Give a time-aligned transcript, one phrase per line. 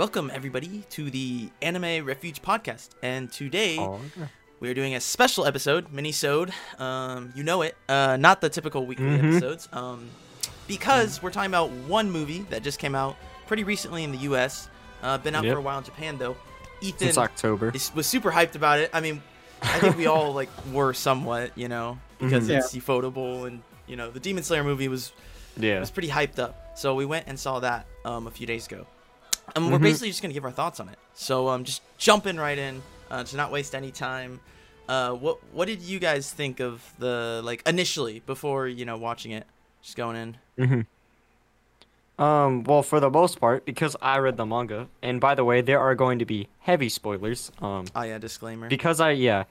[0.00, 2.88] Welcome, everybody, to the Anime Refuge podcast.
[3.02, 4.00] And today, Oh,
[4.58, 6.54] we're doing a special episode, mini-sode.
[6.78, 7.76] Um, you know it.
[7.86, 9.18] Uh, not the typical weekly Mhm.
[9.34, 9.68] episodes.
[9.74, 10.08] Um,
[10.66, 13.14] because we're talking about one movie that just came out
[13.46, 14.70] pretty recently in the U.S.
[15.02, 15.52] Uh, been out Yep.
[15.52, 16.38] for a while in Japan, though.
[16.80, 17.70] Ethan Since October.
[17.74, 18.88] is, was super hyped about it.
[18.94, 19.22] I mean,
[19.60, 22.56] I think we all like were somewhat, you know, because Mhm.
[22.56, 25.12] it's ufotable and you know the Demon Slayer movie was
[25.58, 25.78] Yeah.
[25.78, 26.78] was pretty hyped up.
[26.78, 28.86] So we went and saw that um, a few days ago.
[29.56, 29.82] And we're Mhm.
[29.82, 30.98] basically just gonna give our thoughts on it.
[31.14, 34.40] So um, just jumping right in uh, to not waste any time.
[34.88, 39.32] Uh, what what did you guys think of the like initially before you know watching
[39.32, 39.46] it?
[39.82, 40.36] Just going in.
[40.68, 40.80] hmm
[42.18, 45.62] Um, well, for the most part, because I read the manga, and by the way,
[45.62, 47.50] there are going to be heavy spoilers.
[47.62, 48.68] Um, Oh yeah, disclaimer.
[48.68, 49.44] because I yeah,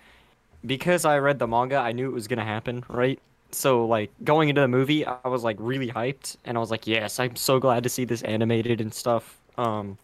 [0.63, 3.19] because I read the manga, I knew it was gonna happen, right?
[3.52, 6.85] So like going into the movie, I was like really hyped, and I was like,
[6.85, 9.38] yes, I'm so glad to see this animated and stuff.
[9.59, 9.97] Um,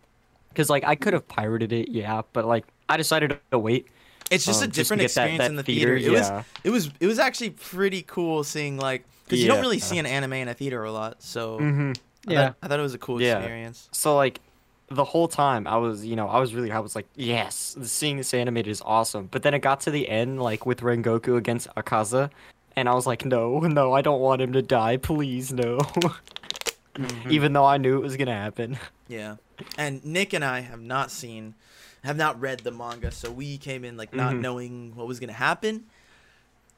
[0.49, 3.87] because like I could have pirated it, yeah, but like I decided to wait.
[4.31, 6.15] it's just a um, just to different get that- experience that in the theater, theater.
[6.15, 9.79] It was it was it was actually pretty cool seeing like because you don't really
[9.79, 11.21] see an anime in a theater a lot.
[11.21, 11.91] So Mm-hmm.
[12.27, 12.41] I Yeah.
[12.47, 13.37] thought, I thought it was a cool Yeah.
[13.39, 13.89] experience.
[13.91, 14.39] So like
[14.89, 18.17] the whole time I was, you know, I was really I was like, yes, seeing
[18.17, 19.27] this animated is awesome.
[19.31, 22.29] But then it got to the end like with Rengoku against Akaza,
[22.77, 25.79] and I was like, no, no, I don't want him to die, please, no.
[26.95, 27.29] Mhm.
[27.29, 28.77] Even though I knew it was gonna happen.
[29.09, 29.35] Yeah.
[29.77, 31.55] And Nick and I have not seen
[32.03, 34.39] have not read the manga, so we came in like not Mhm.
[34.41, 35.85] knowing what was gonna happen.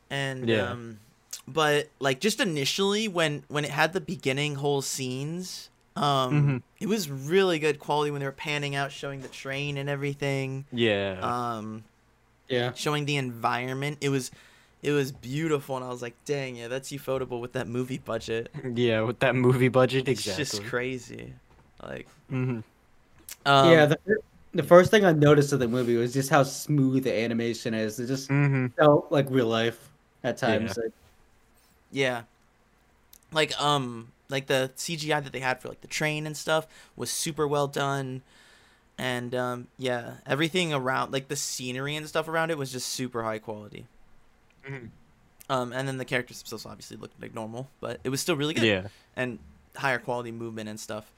[0.09, 0.71] And Yeah.
[0.71, 0.99] um
[1.47, 6.61] but like just initially when when it had the beginning whole scenes, um Mhm.
[6.79, 10.65] it was really good quality when they were panning out showing the train and everything.
[10.71, 11.19] Yeah.
[11.57, 11.83] Um
[12.47, 12.71] Yeah.
[12.73, 13.97] showing the environment.
[14.01, 14.31] It was
[14.83, 18.49] it was beautiful and I was like, dang, yeah, that's ufotable with that movie budget.
[18.75, 20.41] yeah, with that movie budget, exactly.
[20.43, 21.33] It's just crazy.
[21.81, 22.59] Like hmm
[23.45, 23.85] um, yeah.
[23.85, 23.97] The,
[24.53, 27.99] the first thing I noticed of the movie was just how smooth the animation is.
[27.99, 29.89] It just hmm felt like real life
[30.23, 30.77] at times.
[30.77, 30.91] Like,
[31.91, 32.23] Yeah.
[33.31, 37.09] Like um like the CGI that they had for like the train and stuff was
[37.09, 38.21] super well done.
[38.97, 43.23] And um yeah, everything around like the scenery and stuff around it was just super
[43.23, 43.87] high quality.
[44.67, 44.89] Mhm.
[45.49, 48.53] Um and then the characters themselves obviously looked like normal, but it was still really
[48.53, 48.87] good Yeah.
[49.15, 49.39] and
[49.75, 51.11] higher quality movement and stuff.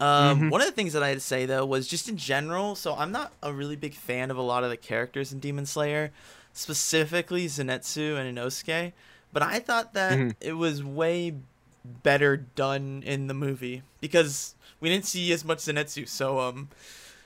[0.00, 0.50] Um, Mhm.
[0.50, 2.74] One of the things that I had to say though was just in general.
[2.74, 5.66] So I'm not a really big fan of a lot of the characters in Demon
[5.66, 6.10] Slayer,
[6.52, 8.92] specifically Zenitsu and Inosuke.
[9.32, 10.34] But I thought that Mhm.
[10.40, 11.34] it was way
[12.02, 16.08] better done in the movie because we didn't see as much Zenitsu.
[16.08, 16.68] So um,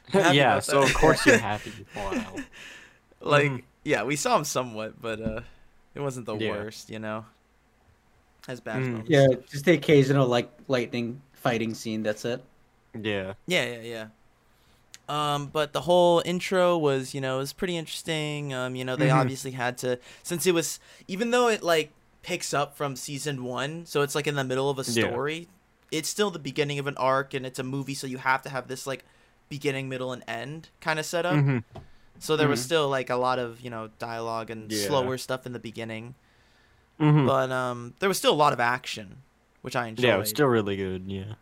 [0.15, 0.59] yeah.
[0.61, 1.73] So of course you're happy.
[1.97, 2.35] Wow.
[3.21, 3.62] like Mhm.
[3.85, 5.41] yeah, we saw him somewhat, but uh,
[5.95, 6.50] it wasn't the Yeah.
[6.50, 7.25] worst, you know.
[8.47, 8.81] As bad.
[8.83, 9.11] Moments.
[9.11, 12.03] yeah, just the occasional like lightning fighting scene.
[12.03, 12.43] That's it.
[12.94, 13.34] Yeah.
[13.47, 14.06] Yeah, yeah, yeah.
[15.09, 18.53] Um, but the whole intro was, you know, it was pretty interesting.
[18.53, 19.21] Um, you know, they Mhm.
[19.21, 21.91] obviously had to since it was even though it like
[22.22, 25.04] picks up from season one, so it's like in the middle of a Yeah.
[25.04, 25.49] story.
[25.91, 28.50] It's still the beginning of an arc, and it's a movie, so you have to
[28.50, 29.05] have this like
[29.49, 31.37] beginning, middle, and end kind of setup.
[31.37, 31.59] hmm
[32.19, 32.65] So there was Mhm.
[32.65, 34.87] still like a lot of you know dialogue and Yeah.
[34.87, 36.15] slower stuff in the beginning,
[36.99, 39.22] hmm but um, there was still a lot of action,
[39.62, 41.05] which I enjoyed Yeah, it was still really good.
[41.06, 41.34] Yeah.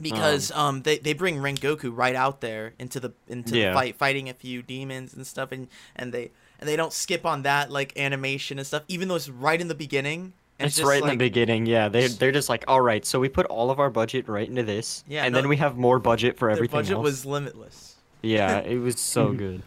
[0.00, 4.28] Because um, they, they bring Rengoku right out there into the into the fight fighting
[4.28, 7.98] a few demons and stuff and and they and they don't skip on that like
[7.98, 11.16] animation and stuff even though it's right in the beginning and It's, right in the
[11.16, 11.88] beginning, yeah.
[11.88, 14.64] They they're just like, all right, so we put all of our budget right into
[14.64, 17.04] this, Yeah, and no, then we have more budget for everything budget else.
[17.04, 19.62] was limitless Yeah, it was so good.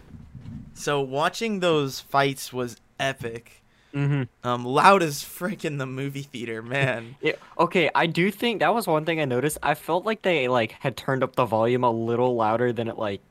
[0.74, 3.61] so watching those fights was epic
[3.94, 8.60] hmm um loud as frick in the movie theater man Yeah, okay, I do think
[8.60, 9.58] that was one thing I noticed.
[9.62, 12.98] I felt like they like had turned up the volume a little louder than it
[12.98, 13.22] like.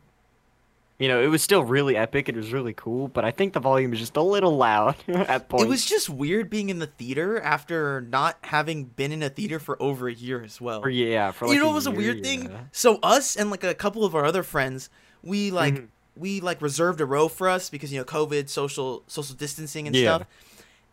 [0.99, 2.29] You know, it was still really epic.
[2.29, 5.49] It was really cool, but I think the volume is just a little loud at
[5.49, 5.65] points.
[5.65, 9.59] it was just weird being in the theater after not having been in a theater
[9.59, 11.87] for over a year as well For, yeah, for like you know a what was
[11.87, 14.91] a year, weird thing so us and like a couple of our other friends
[15.23, 15.87] we like Mhm.
[16.17, 19.97] we like reserved a row for us because you know covid social social distancing and
[19.97, 20.17] Yeah.
[20.17, 20.27] stuff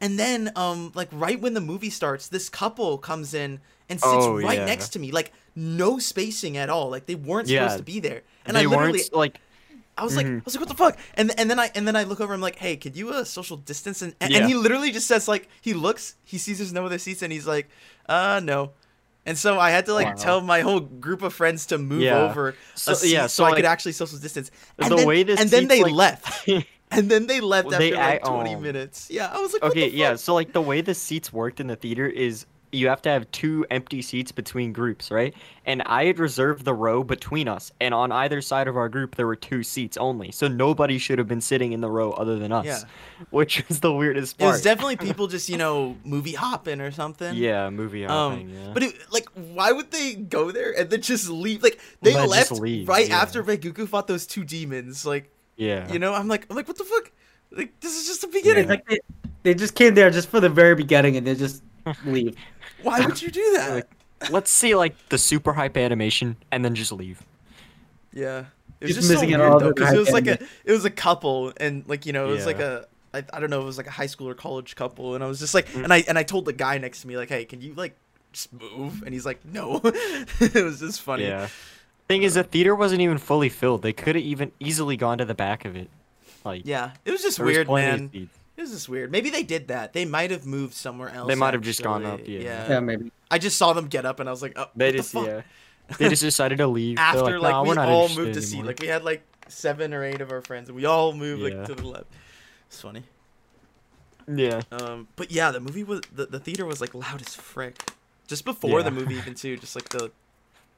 [0.02, 3.60] and then um like right when the movie starts this couple comes in
[3.90, 4.66] and sits Oh, right yeah.
[4.66, 7.64] next to me like no spacing at all like they weren't Yeah.
[7.68, 9.40] supposed to be there and they i literally like
[10.00, 10.96] I was like, I was like, what the fuck?
[11.16, 12.32] And and then I and then I look over.
[12.32, 14.04] I'm like, hey, could you uh social distance?
[14.04, 14.46] And and, Yeah.
[14.46, 17.48] he literally just says like, he looks, he sees there's no other seats, and he's
[17.48, 17.68] like,
[18.08, 18.74] uh, no.
[19.26, 20.14] And so I had to like Wow.
[20.14, 22.30] tell my whole group of friends to move Yeah.
[22.30, 24.52] over So- yeah, so, so, I could actually social distance.
[24.78, 26.48] And the then, way this and then they like- left.
[26.92, 28.60] And then they left Well, after they like act- 20 oh.
[28.60, 29.10] minutes.
[29.12, 30.16] Yeah, I was like, okay, yeah.
[30.16, 33.30] So like the way the seats worked in the theater is you have to have
[33.32, 35.34] two empty seats between groups, right?
[35.66, 39.16] And I had reserved the row between us, and on either side of our group
[39.16, 42.38] there were two seats only, so nobody should have been sitting in the row other
[42.38, 42.80] than us, Yeah.
[43.30, 44.50] which is the weirdest part.
[44.50, 47.36] It was definitely people just you know movie hopping or something.
[47.36, 48.50] yeah, movie Um, hopping.
[48.50, 48.72] yeah.
[48.74, 51.64] But it, like, why would they go there and then just leave?
[51.64, 53.22] Like, they Let left leave, right yeah.
[53.22, 55.06] after Rengoku fought those two demons.
[55.06, 57.12] Like, yeah, you know, I'm like, I'm like, what the fuck?
[57.52, 58.68] Like, this is just the It's beginning.
[58.70, 59.00] like they,
[59.44, 61.64] they just came there just for the very beginning and they just
[62.06, 62.36] leave.
[62.84, 63.72] Why would you do that?
[63.74, 67.22] Like, let's see like the super hype animation and then just leave.
[68.14, 68.46] yeah,
[68.82, 70.72] it was Just just, so missing weird all though because it was like a, it
[70.72, 72.82] was a couple and like you know it was like Yeah.
[73.14, 75.24] a, I, I don't know, it was like a high school or college couple, and
[75.24, 75.84] I was just like, Mm.
[75.86, 77.96] and I and I told the guy next to me like, hey, can you like
[78.34, 79.02] just move?
[79.04, 79.80] And he's like, no.
[79.84, 81.24] it was just funny.
[81.24, 81.48] Yeah.
[82.08, 83.82] Thing is, the theater wasn't even fully filled.
[83.82, 85.90] They could have even easily gone to the back of it.
[86.46, 88.12] Like, Yeah, it was just there was weird, plenty of man.
[88.12, 88.38] seats.
[88.56, 89.12] It was just weird.
[89.12, 89.94] Maybe they did that.
[89.94, 91.28] They might have moved somewhere else.
[91.28, 92.68] They might have just gone up, yeah.
[92.70, 93.12] Yeah, maybe.
[93.30, 95.12] I just saw them get up, and I was like, oh, They what the just
[95.12, 95.28] fuck?
[95.28, 95.42] yeah.
[95.98, 96.96] They just decided to leave.
[96.98, 98.56] They're After like, "Nah, we we're not all moved to seat.
[98.56, 101.42] anymore." Like we had like seven or eight of our friends, and we all moved
[101.42, 101.60] Yeah.
[101.60, 102.08] like to the left.
[102.68, 103.04] It's funny.
[104.28, 104.62] yeah.
[104.72, 107.82] Um, but yeah, the movie was the, the theater was like loud as frick.
[108.28, 110.12] Just before the movie, even too, just like the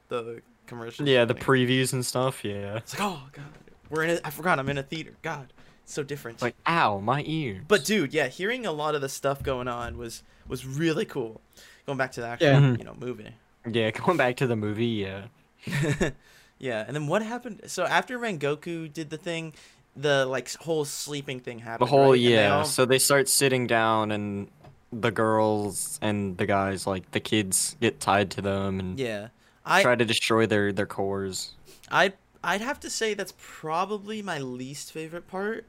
[0.08, 1.06] the commercials.
[1.08, 2.42] Yeah, the like- previews and stuff.
[2.44, 2.76] Yeah.
[2.76, 3.44] It's like, oh god,
[3.90, 4.10] we're in.
[4.16, 5.12] A, I forgot I'm in a theater.
[5.20, 5.52] God,
[5.84, 6.40] it's so different.
[6.40, 7.62] Like, ow, my ear.
[7.68, 11.40] But dude, yeah, hearing a lot of the stuff going on was was really cool.
[11.86, 12.60] Going back to the actual, Yeah.
[12.60, 12.78] Mhm.
[12.78, 13.34] you know, movie.
[13.70, 14.86] yeah, going back to the movie.
[14.86, 15.24] Yeah.
[16.58, 17.62] yeah, and then what happened?
[17.66, 19.52] So after Rengoku did the thing,
[19.96, 21.86] the like whole sleeping thing happened.
[21.88, 22.20] The whole right?
[22.20, 22.56] And they yeah.
[22.58, 24.48] all- So they start sitting down, and
[24.92, 29.28] the girls and the guys, like the kids, get tied to them and yeah,
[29.70, 31.52] I try to destroy their their cores.
[31.90, 32.12] I
[32.42, 35.66] I'd have to say that's probably my least favorite part,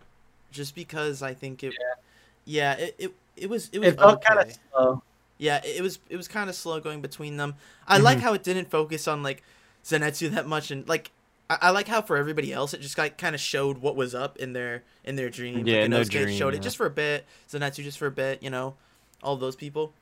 [0.52, 1.74] just because I think it.
[2.46, 4.36] Yeah, it, it it was it was It felt okay.
[4.36, 5.04] kind of slow.
[5.38, 7.56] Yeah, it it was it was kind of slow going between them.
[7.88, 8.26] I like Mm-hmm.
[8.26, 9.44] how it didn't focus on like
[9.84, 11.12] Zenitsu that much, and like
[11.50, 14.16] I, I like how for everybody else it just like kind of showed what was
[14.16, 15.66] up in their in their dream.
[15.68, 17.26] Yeah, like, in their dream, showed it just for a bit.
[17.50, 18.76] Zenitsu just for a bit, you know,
[19.24, 19.94] all those people.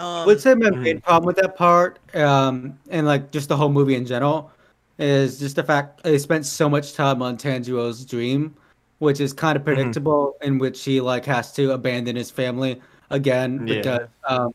[0.00, 3.56] Um, I would say my main problem with that part, um, and like just the
[3.56, 4.50] whole movie in general,
[4.98, 8.54] is just the fact they spent so much time on Tanjiro's dream,
[8.98, 12.80] which is kind of predictable, in which he like has to abandon his family
[13.10, 13.74] again Yeah.
[13.76, 14.54] because um,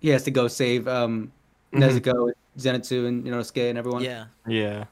[0.00, 1.32] he has to go save um,
[1.72, 1.80] Mhm.
[1.80, 4.04] Nezuko, Zenitsu, and you know, Inosuke and everyone.
[4.04, 4.24] yeah.
[4.46, 4.84] Yeah.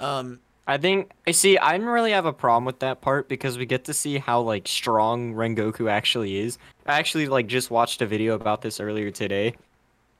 [0.00, 0.40] Um.
[0.66, 1.58] I think I see.
[1.58, 4.40] I didn't really have a problem with that part because we get to see how
[4.40, 6.58] like strong Rengoku actually is.
[6.86, 9.54] I actually like just watched a video about this earlier today.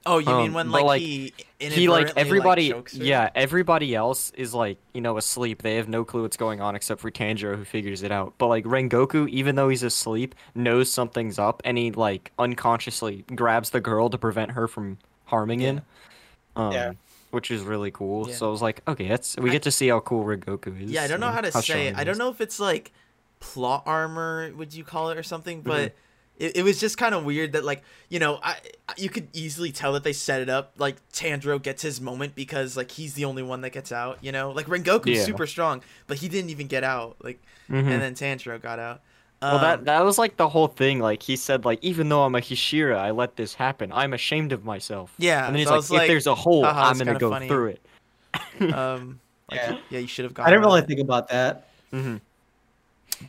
[0.05, 2.69] Oh, you mean Um, when like, like, he He like everybody.
[2.69, 3.03] chokes her?
[3.03, 5.63] yeah, everybody else is like you know asleep.
[5.63, 8.33] They have no clue what's going on except for Tanjiro who figures it out.
[8.37, 13.71] But like Rengoku, even though he's asleep, knows something's up and he like unconsciously grabs
[13.71, 15.81] the girl to prevent her from harming him.
[16.55, 16.93] Um, Yeah.
[17.31, 18.29] Which is really cool.
[18.29, 18.35] Yeah.
[18.35, 20.91] So I was like, okay, that's we I- get to see how cool Rengoku is.
[20.91, 21.97] Yeah, I don't know how to strong say it.
[21.97, 22.91] I don't know if it's like
[23.39, 25.67] plot armor, would you call it, or something, Mm-hmm.
[25.67, 25.95] but
[26.39, 28.57] it, it was just kind of weird that, like, you know, I
[28.95, 30.73] you could easily tell that they set it up.
[30.77, 34.31] Like, Tanjiro gets his moment because, like, he's the only one that gets out, you
[34.31, 34.51] know?
[34.51, 35.23] Like, Rengoku's Yeah.
[35.23, 37.17] super strong, but he didn't even get out.
[37.23, 37.87] Like, Mhm.
[37.91, 39.01] and then Tanjiro got out.
[39.41, 40.99] Well, Um, that that was like the whole thing.
[40.99, 43.91] Like he said, like even though I'm a Hashira, I let this happen.
[43.93, 45.13] I'm ashamed of myself.
[45.19, 47.29] Yeah, and then he's so like, if like, there's a hole, haha, I'm gonna go
[47.31, 47.47] funny.
[47.47, 47.81] through it.
[48.73, 49.19] um,
[49.51, 49.77] like, Yeah.
[49.89, 50.47] yeah, you should have gone.
[50.47, 50.87] I didn't really it.
[50.87, 51.67] think about that.
[51.91, 52.17] hmm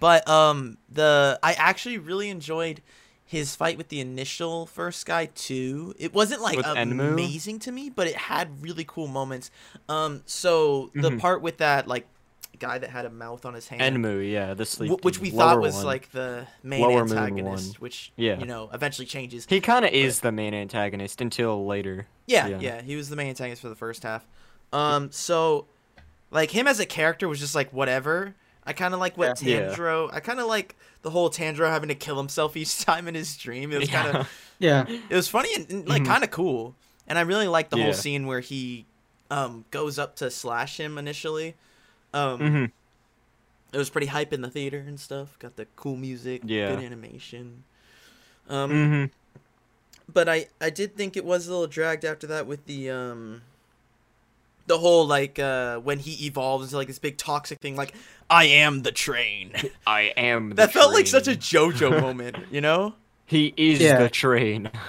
[0.01, 2.81] But um the I actually really enjoyed
[3.25, 5.95] his fight with the initial first guy too.
[5.99, 7.13] It wasn't like With Enmu?
[7.19, 9.51] amazing to me, but it had really cool moments.
[9.89, 11.19] Um so the Mhm.
[11.21, 12.07] part with that like
[12.59, 14.91] guy that had a mouth on his hand Enmu, yeah, the sleep.
[14.91, 15.87] wh- which we thought was one.
[15.87, 18.39] like the main Lower moon antagonist, which Yeah.
[18.39, 19.47] you know eventually changes.
[19.49, 22.07] he kind of is the main antagonist until later.
[22.27, 22.59] Yeah, Yeah.
[22.61, 24.27] yeah, he was the main antagonist for the first half.
[24.73, 25.67] Um, so
[26.31, 28.35] like him as a character was just like whatever.
[28.65, 29.71] I kind of like what Yeah.
[29.71, 30.11] Tanjiro.
[30.13, 33.37] I kind of like the whole Tanjiro having to kill himself each time in his
[33.37, 33.73] dream.
[33.73, 34.85] It was kind of Yeah.
[34.89, 36.07] it was funny and, and, like Mhm.
[36.07, 36.75] kind of cool.
[37.07, 37.85] And I really liked the Yeah.
[37.85, 38.85] whole scene where he
[39.31, 41.55] um goes up to slash him initially.
[42.15, 42.65] Um, hmm
[43.71, 45.39] it was pretty hype in the theater and stuff.
[45.39, 46.75] Got the cool music, Yeah.
[46.77, 47.65] good animation.
[48.49, 49.05] Um, hmm
[50.13, 53.43] but I I did think it was a little dragged after that with the um
[54.67, 57.95] the whole like uh when he evolves into like this big toxic thing like
[58.31, 59.53] I am the train.
[59.87, 60.51] I am.
[60.51, 61.33] The that felt like such a.
[61.33, 62.95] JoJo moment, you know?
[63.27, 63.99] He is Yeah.
[63.99, 64.71] the train.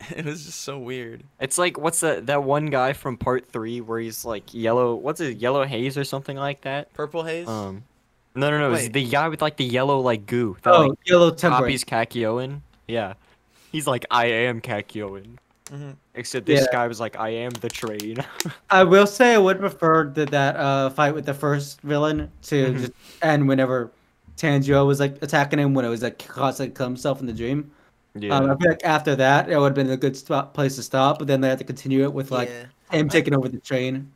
[0.16, 1.22] It was just so weird.
[1.40, 4.94] It's like what's that that one guy from part three where he's like yellow.
[4.94, 5.36] What's it?
[5.38, 6.92] Yellow haze or something like that.
[6.94, 7.46] Purple haze.
[7.48, 7.84] Um,
[8.34, 8.72] no, no, no.
[8.72, 11.58] It's the guy with like the yellow like goo that Oh, like yellow temper.
[11.58, 12.60] copies Kakyoin.
[12.88, 13.14] Yeah,
[13.72, 15.36] he's like I am Kakyoin.
[15.70, 15.96] Mhm.
[16.14, 16.66] Except this Yeah.
[16.72, 18.16] guy was like, "I am the train."
[18.70, 22.54] I will say I would prefer that that uh, fight with the first villain to
[22.72, 22.78] Mhm.
[22.80, 22.92] just
[23.22, 23.92] end whenever
[24.36, 27.70] Tanjiro was like attacking him when it was like constantly kill himself in the dream.
[28.14, 28.36] Yeah.
[28.36, 30.82] Um, I feel like after that it would have been a good spot, place to
[30.82, 32.64] stop, but then they had to continue it with like yeah.
[32.90, 34.12] him taking over the train.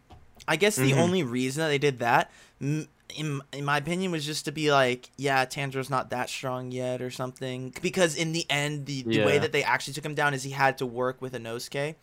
[0.46, 0.98] I guess the Mhm.
[0.98, 2.88] only reason that they did that, in
[3.52, 7.10] in my opinion, was just to be like, yeah, Tanjiro's not that strong yet or
[7.10, 7.72] something.
[7.80, 10.50] Because in the end, the, the way that they actually took him down is he
[10.50, 11.94] had to work with Inosuke.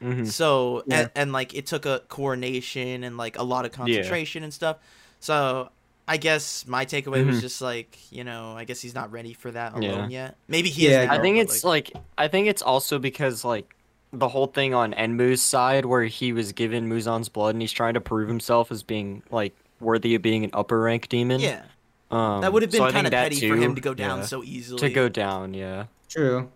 [0.00, 0.26] Mhm.
[0.26, 1.00] So Yeah.
[1.00, 4.76] and, and like it took a coordination and like a lot of concentration and stuff.
[5.18, 5.70] So
[6.06, 7.40] I guess my takeaway was Mhm.
[7.40, 9.90] just like, you know, I guess he's not ready for that Yeah.
[9.92, 10.36] alone yet.
[10.48, 11.08] Maybe he Yeah, is.
[11.08, 13.74] now, I think it's like I think it's also because like
[14.12, 17.94] the whole thing on Enmu's side where he was given Muzan's blood and he's trying
[17.94, 21.40] to prove himself as being like worthy of being an upper rank demon.
[21.40, 21.62] yeah,
[22.10, 24.18] Um, that would have been I kind of that petty for him to go down
[24.20, 24.24] yeah.
[24.26, 24.78] so easily.
[24.80, 25.84] to go down, yeah.
[26.08, 26.48] True.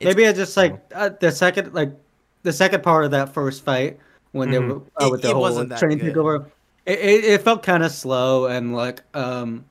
[0.00, 1.92] It's- Maybe I just like uh, the second like
[2.42, 3.98] the second part of that first fight
[4.32, 4.68] when they Mhm.
[4.68, 6.14] were uh, It- with the it whole wasn't that train good.
[6.14, 6.46] takeover.
[6.88, 9.66] It, it, it felt kind of slow and like um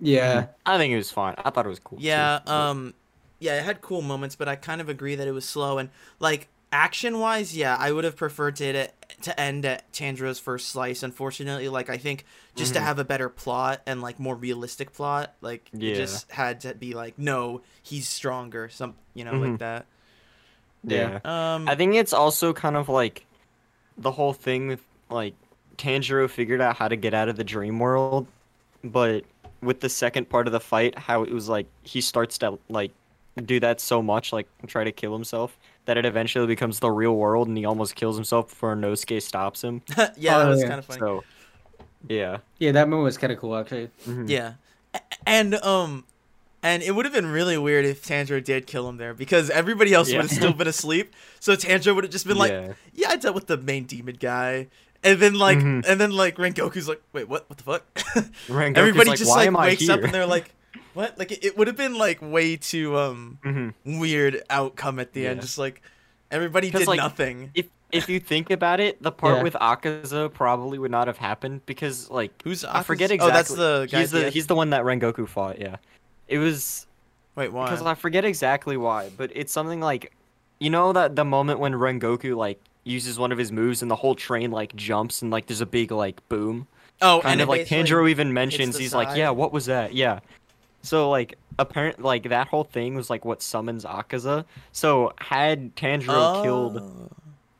[0.00, 1.34] yeah I think it was fine.
[1.38, 1.98] I thought it was cool.
[2.00, 2.94] Yeah, but- um
[3.38, 5.90] yeah, it had cool moments, but I kind of agree that it was slow and
[6.20, 11.02] like action-wise, yeah, I would have preferred to it to end at Tanjiro's first slice.
[11.02, 12.24] Unfortunately, like I think
[12.56, 12.84] just to Mhm.
[12.84, 15.92] have a better plot and like more realistic plot, like Yeah.
[15.92, 19.50] it just had to be like no, he's stronger, some, you know, Mhm.
[19.50, 19.86] like that.
[20.84, 21.18] yeah.
[21.24, 23.26] Um I think it's also kind of like
[23.98, 25.34] the whole thing with like
[25.78, 28.26] Tanjiro figured out how to get out of the dream world,
[28.84, 29.24] but
[29.62, 32.90] with the second part of the fight, how it was like he starts to like
[33.44, 37.16] do that so much, like try to kill himself, that it eventually becomes the real
[37.16, 39.82] world, and he almost kills himself before Nosuke stops him.
[40.16, 40.68] yeah, that Oh, was yeah.
[40.68, 40.98] kind of funny.
[41.00, 41.24] So,
[42.08, 43.88] yeah, yeah that moment was kind of cool actually.
[44.06, 44.28] Mhm.
[44.28, 44.54] Yeah.
[44.94, 46.04] A- And um
[46.64, 49.92] and it would have been really weird if Tanjiro did kill him there because everybody
[49.94, 50.18] else Yeah.
[50.18, 51.14] would have still been asleep.
[51.40, 52.72] So Tanjiro would have just been like, Yeah.
[52.94, 54.66] "Yeah, I dealt with the main demon guy."
[55.04, 55.84] And then like Mhm.
[55.86, 57.48] and then like Rengoku's like, "Wait, what?
[57.50, 57.94] What the fuck?"
[58.48, 60.54] Rengoku's Everybody like, just "Why like am I wakes up and they're like,
[60.94, 63.74] "What?" Like it, it would have been like way too um Mhm.
[63.98, 65.40] weird outcome at the end.
[65.40, 65.82] Just like
[66.30, 67.50] everybody did like, nothing.
[67.54, 69.42] If if you think about it, the part Yeah.
[69.42, 73.14] with Akaza probably would not have happened because like Who's I forget Akaza?
[73.14, 73.30] exactly.
[73.30, 73.98] Oh, that's the guy.
[74.00, 75.58] he's at the he's the one that Rengoku fought.
[75.60, 75.76] Yeah,
[76.28, 76.86] it was
[77.34, 77.64] Wait, why?
[77.66, 80.12] because I forget exactly why, but it's something like,
[80.60, 83.96] you know that the moment when Rengoku like uses one of his moves and the
[83.96, 86.66] whole train like jumps and like there's a big like boom.
[87.00, 89.66] oh, Kind and of like basically- Tanjiro even mentions the he's like, yeah, what was
[89.66, 89.94] that?
[89.94, 90.20] Yeah.
[90.82, 94.44] So like apparent like that whole thing was like what summons Akaza.
[94.72, 97.10] So had Tanjiro killed Oh.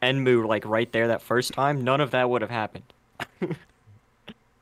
[0.02, 2.93] Enmu like right there that first time, none of that would have happened.
[3.41, 3.47] Uh,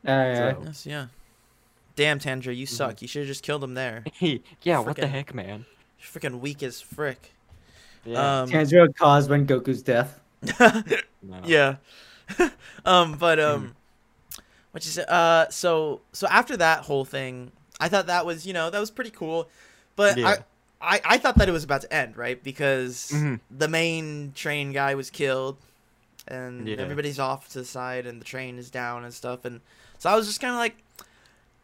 [0.04, 1.06] So- Yes, yeah.
[1.96, 2.52] Damn, Tanjiro, Mm-hmm.
[2.52, 3.02] you suck.
[3.02, 4.04] You should have just killed him there.
[4.62, 5.66] yeah, what the heck, man?
[5.98, 7.32] You're freaking weak as frick.
[8.04, 8.42] Yeah.
[8.42, 10.19] Um, Tanjiro caused Rengoku's death.
[10.42, 10.82] No.
[11.44, 11.76] yeah.
[12.84, 13.44] um, but Hmm.
[13.44, 13.74] um,
[14.72, 15.04] what you say?
[15.08, 18.90] Uh, so so after that whole thing, I thought that was you know that was
[18.90, 19.48] pretty cool,
[19.96, 20.36] but Yeah.
[20.80, 23.40] I, I I thought that it was about to end right because Mhm.
[23.50, 25.56] the main train guy was killed,
[26.28, 26.76] and Yeah.
[26.78, 29.60] everybody's off to the side, and the train is down and stuff, and
[29.98, 30.76] so I was just kind of like,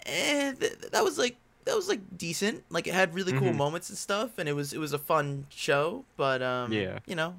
[0.06, 1.36] eh, th- that was like.
[1.66, 2.62] That was like decent.
[2.70, 3.56] Like it had really cool Mhm.
[3.56, 6.04] moments and stuff, and it was it was a fun show.
[6.16, 7.00] But um, Yeah.
[7.06, 7.34] you know,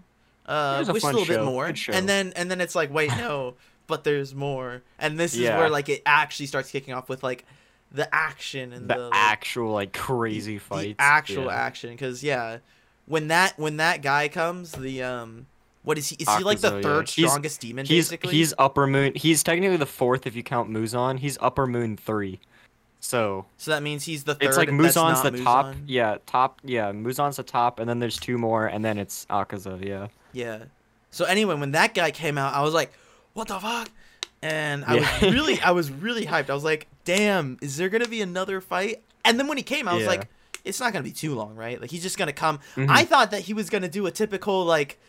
[0.47, 1.71] uh, a a little bit more.
[1.89, 3.55] And then and then it's like, wait, no,
[3.87, 4.81] but there's more.
[4.99, 5.57] And this is Yeah.
[5.59, 7.45] where like it actually starts kicking off with like
[7.91, 10.95] the action and The, the, like, actual like crazy the fights.
[10.99, 11.55] actual yeah.
[11.55, 11.89] action.
[11.91, 12.57] Because yeah,
[13.05, 15.45] when that when that guy comes, the um,
[15.83, 16.15] what is he?
[16.17, 16.81] Is he like the Akaza, yeah.
[16.81, 17.85] third He's- strongest demon?
[17.85, 19.13] He's basically, he's upper moon.
[19.15, 21.19] He's technically the fourth if you count Muzan.
[21.19, 22.39] He's upper moon three.
[22.99, 24.47] So so that means he's the third.
[24.49, 25.75] it's like not the top.
[25.85, 26.59] Yeah, top.
[26.63, 29.81] Yeah, Muzan's the top, and then there's two more, and then it's Akaza.
[29.85, 30.07] Yeah.
[30.37, 30.65] Yeah.
[31.11, 32.91] So anyway, when that guy came out, I was like,
[33.33, 33.89] "What the fuck?"
[34.41, 35.21] And I Yeah.
[35.21, 36.49] was really, I was really hyped.
[36.49, 39.87] I was like, "Damn, is there gonna be another fight?" And then when he came,
[39.87, 40.09] I was Yeah.
[40.09, 40.27] like,
[40.63, 41.81] "It's not gonna be too long, right?
[41.81, 42.87] Like he's just gonna come." Mhm.
[42.89, 44.99] I thought that he was gonna do a typical like,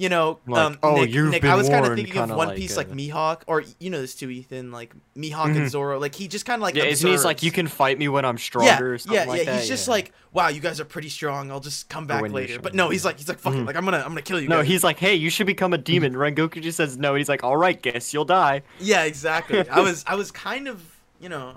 [0.00, 2.30] you know, Like, um, "Oh, Nick, you've Nick, been I was kind of thinking of
[2.30, 5.56] One like, Piece, uh, like Mihawk, or you know this too, Ethan, like Mihawk and
[5.56, 5.68] Mhm.
[5.68, 6.00] Zoro.
[6.00, 8.24] Like he just kind of like yeah, isn't he like you can fight me when
[8.24, 8.66] I'm stronger?
[8.70, 9.44] Yeah, or something yeah, like yeah.
[9.52, 9.58] that?
[9.60, 9.92] He's just Yeah.
[9.92, 11.50] like, wow, you guys are pretty strong.
[11.50, 12.58] I'll just come back later.
[12.60, 13.66] But no, he's like, he's like, fuck it, Mhm.
[13.66, 14.48] like I'm gonna, I'm gonna kill you.
[14.48, 14.68] No, guys.
[14.68, 16.14] he's like, hey, you should become a demon.
[16.14, 18.62] Rengoku just says no, and he's like, all right, guess you'll die.
[18.80, 19.68] Yeah, exactly.
[19.68, 20.82] I was I was kind of
[21.20, 21.56] you know,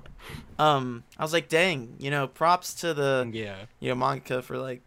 [0.59, 3.55] um, I was like, dang, you know, props to the Yeah.
[3.79, 4.81] you know manga for like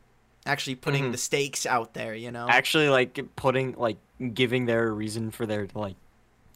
[0.47, 1.13] actually putting Mhm.
[1.13, 2.15] the stakes out there.
[2.15, 3.97] You know, Actually, like putting like
[4.33, 5.97] giving their reason for their like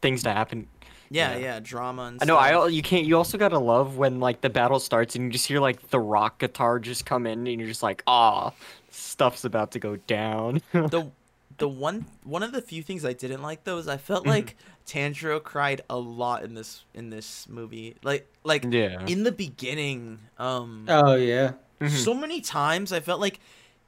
[0.01, 0.67] things to happen.
[1.13, 1.37] Yeah, Yeah.
[1.39, 2.37] yeah, drama and I know.
[2.37, 2.61] I stuff.
[2.61, 3.05] al- you can't.
[3.05, 5.99] You also gotta love when like the battle starts and you just hear like the
[5.99, 8.53] rock guitar just come in and you're just like, ah,
[8.89, 10.61] stuff's about to go down.
[10.71, 11.11] the
[11.57, 14.29] the one one of the few things I didn't like though is I felt Mhm.
[14.29, 14.55] like
[14.87, 17.95] Tanjiro cried a lot in this in this movie.
[18.03, 19.05] Like like yeah.
[19.05, 21.51] in the beginning, um Oh yeah.
[21.81, 21.89] Mhm.
[21.89, 23.39] so many times I felt like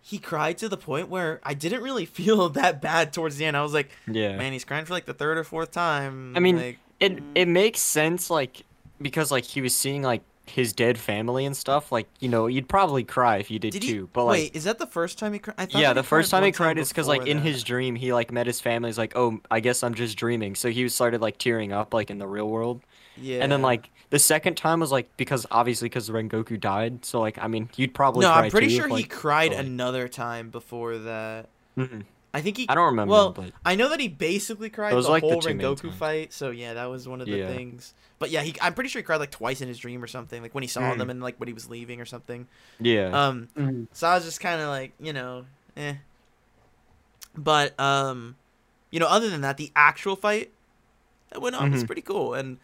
[0.05, 3.55] he cried to the point where I didn't really feel that bad towards the end.
[3.55, 4.36] I was like, yeah.
[4.36, 6.36] man, he's crying for like the third or fourth time.
[6.36, 7.24] I mean, like, It mm.
[7.33, 8.63] it makes sense like
[9.01, 11.89] because like he was seeing like his dead family and stuff.
[11.89, 13.88] Like you know you'd probably cry if you did, did too.
[13.88, 14.07] he?
[14.12, 15.55] but like wait, is that the first time he cried?
[15.57, 17.41] I thought yeah, that the he first time he cried is because like before in
[17.41, 18.89] his dream he like met his family.
[18.89, 20.55] He's like, oh, I guess I'm just dreaming.
[20.55, 22.81] So he started like tearing up like in the real world.
[23.17, 27.03] Yeah, And then like the second time was like because obviously because Rengoku died.
[27.05, 29.10] So like I mean you'd probably no, cry I'm pretty too sure if, he like,
[29.10, 31.50] cried like- another time before that.
[31.77, 32.03] Mhm.
[32.36, 32.65] I think he.
[32.67, 33.12] I don't remember.
[33.12, 35.60] Well, but I know that he basically cried Those the are, like, whole two main
[35.60, 36.34] Rengoku fight.
[36.34, 37.48] So yeah, that was one of the Yeah.
[37.48, 37.93] things.
[38.17, 38.55] But yeah, he.
[38.60, 40.41] I'm pretty sure he cried like twice in his dream or something.
[40.41, 40.98] Like when he saw Mm.
[40.98, 42.48] them and like when he was leaving or something.
[42.79, 43.10] yeah.
[43.27, 43.50] Um.
[43.55, 43.88] Mhm.
[43.93, 45.46] So I was just kind of like, you know,
[45.77, 45.93] eh.
[47.38, 48.36] But um,
[48.91, 50.51] you know, other than that, the actual fight
[51.32, 51.88] that went on was Mhm.
[51.88, 52.58] pretty cool, and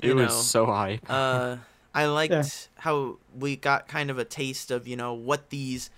[0.00, 1.00] it you was know, so hype.
[1.08, 1.56] uh,
[1.94, 2.44] I liked Yeah.
[2.76, 5.90] how we got kind of a taste of you know what these.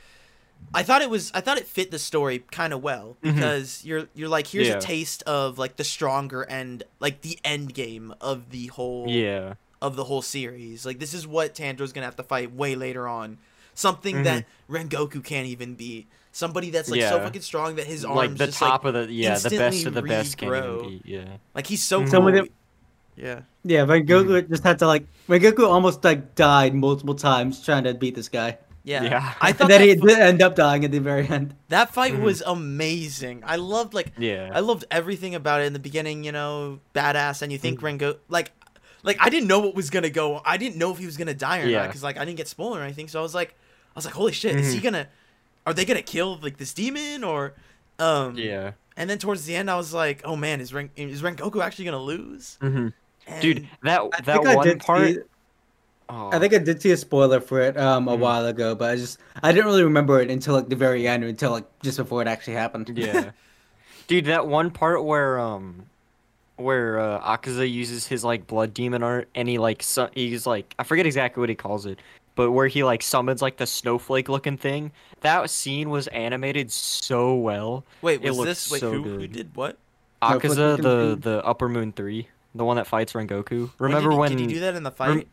[0.75, 1.31] I thought it was.
[1.35, 3.35] I thought it fit the story kind of well Mhm.
[3.35, 4.77] because you're you're like here's Yeah.
[4.77, 9.55] a taste of like the stronger end, like the end game of the whole yeah.
[9.83, 10.85] of the whole series.
[10.85, 13.39] Like this is what Tanjiro's gonna have to fight way later on.
[13.75, 14.25] Something Mhm.
[14.25, 16.07] that Rengoku can't even beat.
[16.33, 19.07] Somebody that's like so fucking strong that his arms Like the just top like of
[19.09, 20.89] the yeah the best of the best can even regrow.
[20.89, 21.03] beat.
[21.07, 21.37] Yeah.
[21.55, 22.05] like he's so Mhm.
[22.05, 22.11] cool.
[22.11, 22.49] Some of
[23.21, 23.81] them- Yeah.
[23.81, 28.15] Yeah, Rengoku just had to like Rengoku almost like died multiple times trying to beat
[28.15, 28.59] this guy.
[28.85, 29.03] Yeah.
[29.03, 29.35] Yeah.
[29.41, 31.55] I thought And then that, he fi- did end up dying at the very end.
[31.69, 32.23] that fight Mhm.
[32.23, 33.43] was amazing.
[33.45, 34.51] I loved like Yeah.
[34.55, 37.99] I loved everything about it in the beginning, you know, badass and you think Mm.
[37.99, 38.53] Rengo like
[39.03, 40.41] like I didn't know what was gonna go.
[40.45, 42.49] I didn't know if he was gonna die or not because like I didn't get
[42.49, 43.09] spoiled or anything.
[43.09, 43.51] So I was like,
[43.95, 44.85] I was like, holy shit, is he Mhm.
[44.85, 45.07] gonna?
[45.67, 47.53] Are they gonna kill like this demon or?
[47.99, 48.73] Um, Yeah.
[48.97, 51.85] And then towards the end, I was like, oh man, is Ren is Rengoku actually
[51.87, 52.57] gonna lose?
[52.61, 52.93] hmm And
[53.41, 55.09] Dude, that I that think I one did part.
[55.15, 55.19] see,
[56.09, 58.19] oh, I think I did see a spoiler for it um a Mhm.
[58.19, 61.25] while ago, but I just I didn't really remember it until like the very end,
[61.25, 62.91] until like just before it actually happened.
[62.97, 63.31] Yeah.
[64.09, 65.87] Dude, that one part where um
[66.57, 70.75] where uh, Akaza uses his like blood demon art and he like su- he's like
[70.79, 71.99] I forget exactly what he calls it,
[72.35, 74.93] but where he like summons like the snowflake looking thing.
[75.23, 77.85] That scene was animated so well.
[78.03, 79.79] wait, was looks this wait so who who did what?
[80.21, 83.71] Akaza the the Upper Moon 3, the one that fights Rengoku.
[83.79, 85.09] When Remember did he, when did he do that in the fight?
[85.09, 85.25] rem-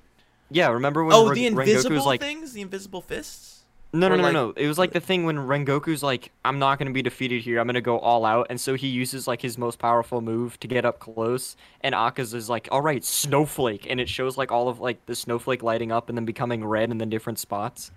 [0.52, 3.54] Yeah, remember when oh, Ren- the invisible was like things, the invisible fists.
[3.94, 4.50] No, no, Or, no, like- no.
[4.58, 7.60] It was like the thing when Rengoku's like, I'm not gonna be defeated here.
[7.60, 10.68] I'm gonna go all out, and so he uses like his most powerful move to
[10.68, 11.56] get up close.
[11.82, 15.64] And Akaza's like, all right, snowflake, and it shows like all of like the snowflake
[15.64, 17.92] lighting up and then becoming red in the different spots.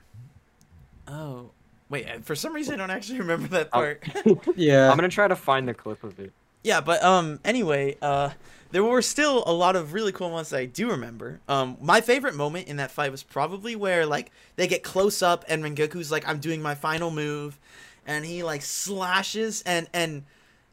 [1.08, 1.50] Oh,
[1.88, 2.24] wait.
[2.24, 3.78] For some reason, I don't actually remember that Oh.
[3.80, 4.04] part.
[4.56, 6.32] Yeah, I'm gonna try to find the clip of it.
[6.62, 8.30] Yeah, but um anyway, uh
[8.72, 11.40] there were still a lot of really cool ones that I do remember.
[11.48, 15.44] Um my favorite moment in that fight was probably where like they get close up
[15.48, 17.58] and Rengoku's like I'm doing my final move
[18.06, 20.24] and he like slashes and and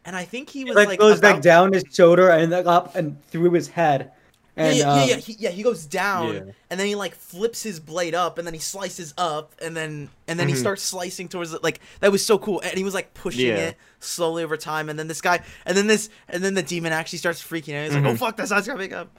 [0.05, 2.95] and I think he He, was like, like, goes back down his shoulder and up
[2.95, 4.11] and through his head.
[4.57, 6.39] And, yeah, yeah, um, yeah, yeah, he, yeah, he goes down Yeah.
[6.71, 10.09] and then he like flips his blade up and then he slices up and then
[10.27, 10.59] and then he Mhm.
[10.59, 13.55] starts slicing towards it like that was so cool and he was like pushing Yeah.
[13.69, 16.91] it slowly over time and then this guy and then this and then the demon
[16.91, 17.85] actually starts freaking out.
[17.85, 18.17] He's like, "Oh Mhm.
[18.17, 19.09] fuck, that's not coming up."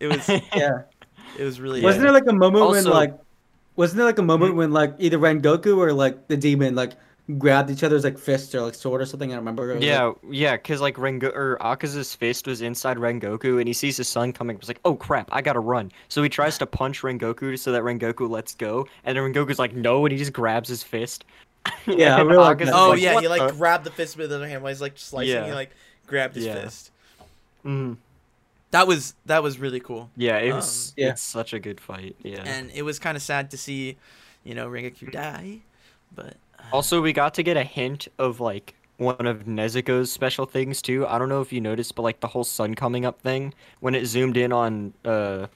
[0.00, 0.82] It was yeah.
[1.38, 3.14] it was really Wasn't there like a moment when like,
[3.76, 4.56] wasn't there like a moment Mhm.
[4.56, 6.92] when like either Rengoku or like the demon like
[7.38, 9.30] grabbed each other's like fists or like sword or something?
[9.30, 9.70] I don't remember.
[9.70, 13.66] It was, like- Yeah, yeah, cause like Rengo or Akaza's fist was inside Rengoku, and
[13.66, 14.58] he sees his son coming.
[14.58, 17.82] He's like, "Oh crap, I gotta run!" So he tries to punch Rengoku so that
[17.82, 21.24] Rengoku lets go, and then Rengoku's like, "No," and he just grabs his fist.
[21.86, 24.36] Yeah, I really like Oh like, yeah, he like the-" grabbed the fist with the
[24.36, 25.32] other hand while he's like slicing.
[25.34, 25.46] Yeah.
[25.46, 25.70] He like
[26.06, 26.54] grabbed his Yeah.
[26.62, 26.90] fist.
[27.64, 27.96] Mhm.
[28.70, 30.92] That was that was really cool, Yeah, it Um, was.
[30.96, 31.10] Yeah.
[31.10, 32.16] It's such a good fight.
[32.22, 32.42] Yeah.
[32.44, 33.96] and it was kind of sad to see,
[34.42, 35.60] you know, Rengoku die.
[36.14, 36.36] But
[36.72, 41.06] Also, we got to get a hint of like one of Nezuko's special things too.
[41.06, 43.94] I don't know if you noticed, but like the whole sun coming up thing when
[43.94, 45.46] it zoomed in on uh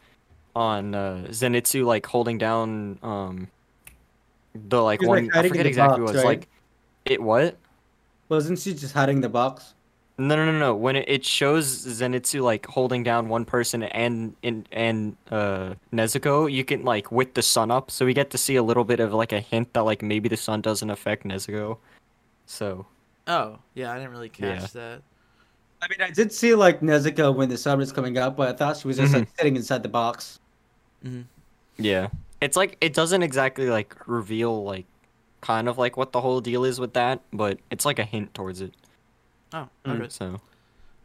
[0.56, 3.48] on uh Zenitsu like holding down um
[4.54, 6.38] the like He was, like, one I forget the exactly what box, it was right?
[6.40, 6.48] like
[7.04, 7.56] it what?
[8.28, 9.74] Wasn't she just hiding the box?
[10.20, 10.74] No, no, no, no.
[10.74, 16.50] When it, it shows Zenitsu like holding down one person and in and uh Nezuko,
[16.52, 18.98] you can like with the sun up, so we get to see a little bit
[18.98, 21.78] of like a hint that like maybe the sun doesn't affect Nezuko.
[22.46, 22.84] So
[23.28, 24.58] oh yeah, I didn't really Yeah.
[24.58, 25.02] catch that.
[25.80, 28.52] I mean, I did see like Nezuko when the sun was coming up, but I
[28.56, 30.40] thought she was just like sitting inside the box.
[31.04, 31.22] Mm-hmm.
[31.78, 32.08] Yeah.
[32.40, 34.86] It's like it doesn't exactly like reveal like
[35.42, 38.34] kind of like what the whole deal is with that, but it's like a hint
[38.34, 38.74] towards it.
[39.52, 40.10] Oh, Mm.
[40.12, 40.40] So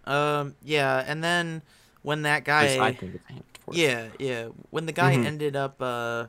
[0.06, 1.62] Um, yeah, and then
[2.02, 3.84] when that guy, I think it's a hint towards it.
[3.84, 5.26] yeah, yeah, when the guy Mhm.
[5.26, 6.26] ended up, uh,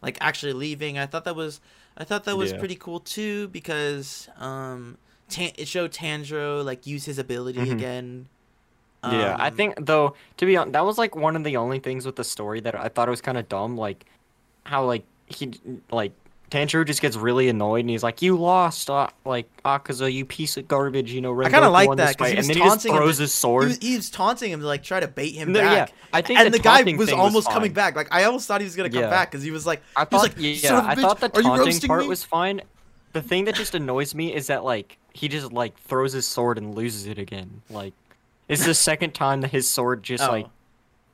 [0.00, 1.60] like actually leaving, I thought that was,
[1.96, 2.58] I thought that was Yeah.
[2.58, 7.72] pretty cool too because, um, Tan- it showed Tanjiro like use his ability Mhm.
[7.72, 8.28] again.
[9.04, 11.78] Yeah, I Um, think though to be honest, that was like one of the only
[11.80, 14.06] things with the story that I thought it was kind of dumb, like
[14.64, 15.52] how like he
[15.90, 16.12] like
[16.50, 20.56] Tanjiro just gets really annoyed and he's like, "You lost, uh, like Akaza, you piece
[20.56, 21.38] of garbage," you know.
[21.42, 22.98] I kinda like won that, this 'cause he fight," and then he just taunting him
[22.98, 23.76] throws his sword.
[23.82, 25.92] he was taunting him to like try to bait him No, yeah, back.
[26.12, 27.96] I think and the, the, guy taunting was almost coming back.
[27.96, 29.10] Like I almost thought he was gonna come Yeah.
[29.10, 31.00] back because he was like, I he was thought, like, yeah, "Son of I bitch,
[31.02, 32.62] thought the taunting part me?" was fine.
[33.12, 36.56] The thing that just annoys me is that like he just like throws his sword
[36.58, 37.62] and loses it again.
[37.68, 37.92] Like
[38.48, 40.30] it's the second time that his sword just Oh.
[40.30, 40.46] like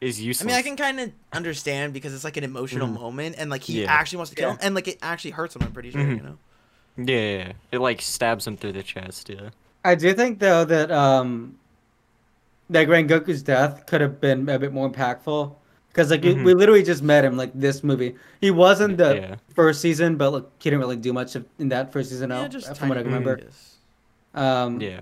[0.00, 0.46] is useful.
[0.46, 2.94] I mean, I can kind of understand because it's like an emotional Mhm.
[3.00, 3.92] moment, and like he Yeah.
[3.92, 4.54] actually wants to kill Yeah.
[4.54, 5.62] him, and like it actually hurts him.
[5.62, 6.16] I'm pretty sure, Mhm.
[6.16, 6.38] you know.
[6.96, 7.52] Yeah, yeah, yeah.
[7.72, 9.28] it like stabs him through the chest.
[9.28, 9.50] Yeah.
[9.85, 11.57] I do think though that um,
[12.70, 15.54] that Goku's death could have been a bit more impactful
[15.88, 16.44] because like we- Mhm.
[16.44, 18.14] we literally just met him like this movie.
[18.40, 19.35] He was in the Yeah.
[19.54, 22.30] first season, but like he didn't really do much of, in that first season.
[22.30, 23.37] yeah, out, just from what I tiny remember.
[23.37, 23.76] bits.
[24.35, 25.00] Um, Yeah.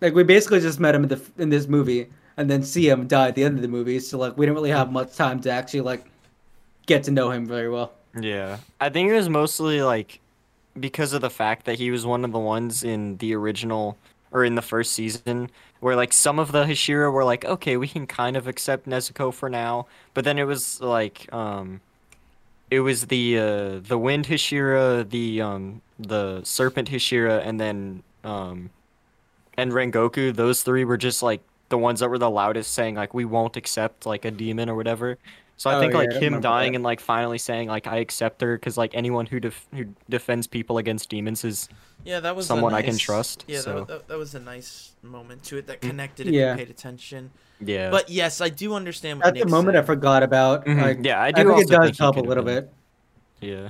[0.00, 3.06] like we basically just met him in the in this movie and then see him
[3.06, 4.00] die at the end of the movie.
[4.00, 6.04] So like we didn't really have much time to actually like
[6.86, 7.92] get to know him very well.
[8.18, 8.58] Yeah.
[8.80, 10.20] I think it was mostly like
[10.78, 13.96] because of the fact that he was one of the ones in the original
[14.32, 17.88] or in the first season where like some of the Hashira were like, okay, we
[17.88, 21.80] can kind of accept Nezuko for now, but then it was like um
[22.70, 28.70] it was the uh the wind Hashira, the um the serpent Hashira and then um
[29.56, 33.14] and Rengoku, those three were just like the ones that were the loudest saying like
[33.14, 35.16] we won't accept like a demon or whatever.
[35.56, 36.76] So I Oh, think yeah, like don't him dying that.
[36.76, 40.46] and like finally saying like I accept her because like anyone who def- who defends
[40.46, 41.68] people against demons is
[42.04, 44.40] Yeah, that was a Someone I can trust, Yeah, so- that, that, that was a
[44.40, 45.88] nice moment to it that Mm.
[45.90, 46.52] connected if Yeah.
[46.52, 47.30] you paid attention.
[47.60, 47.90] yeah.
[47.90, 49.18] But yes, I do understand.
[49.18, 50.64] What That's the Nick's moment I forgot about.
[50.64, 50.80] Mhm.
[50.82, 51.40] Like, yeah, I do.
[51.40, 51.48] I, do.
[51.48, 52.72] think also it does think help a little been- bit.
[53.42, 53.68] Yeah.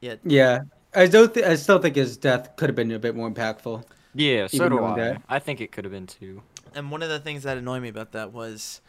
[0.00, 0.58] Yeah, Yeah,
[0.94, 1.32] I don't.
[1.32, 3.84] Th- I still think his death could have been a bit more impactful.
[4.14, 4.48] Yeah.
[4.48, 4.96] So do I.
[4.98, 5.22] that.
[5.28, 6.42] I think it could have been too.
[6.74, 8.80] And one of the things that annoyed me about that was,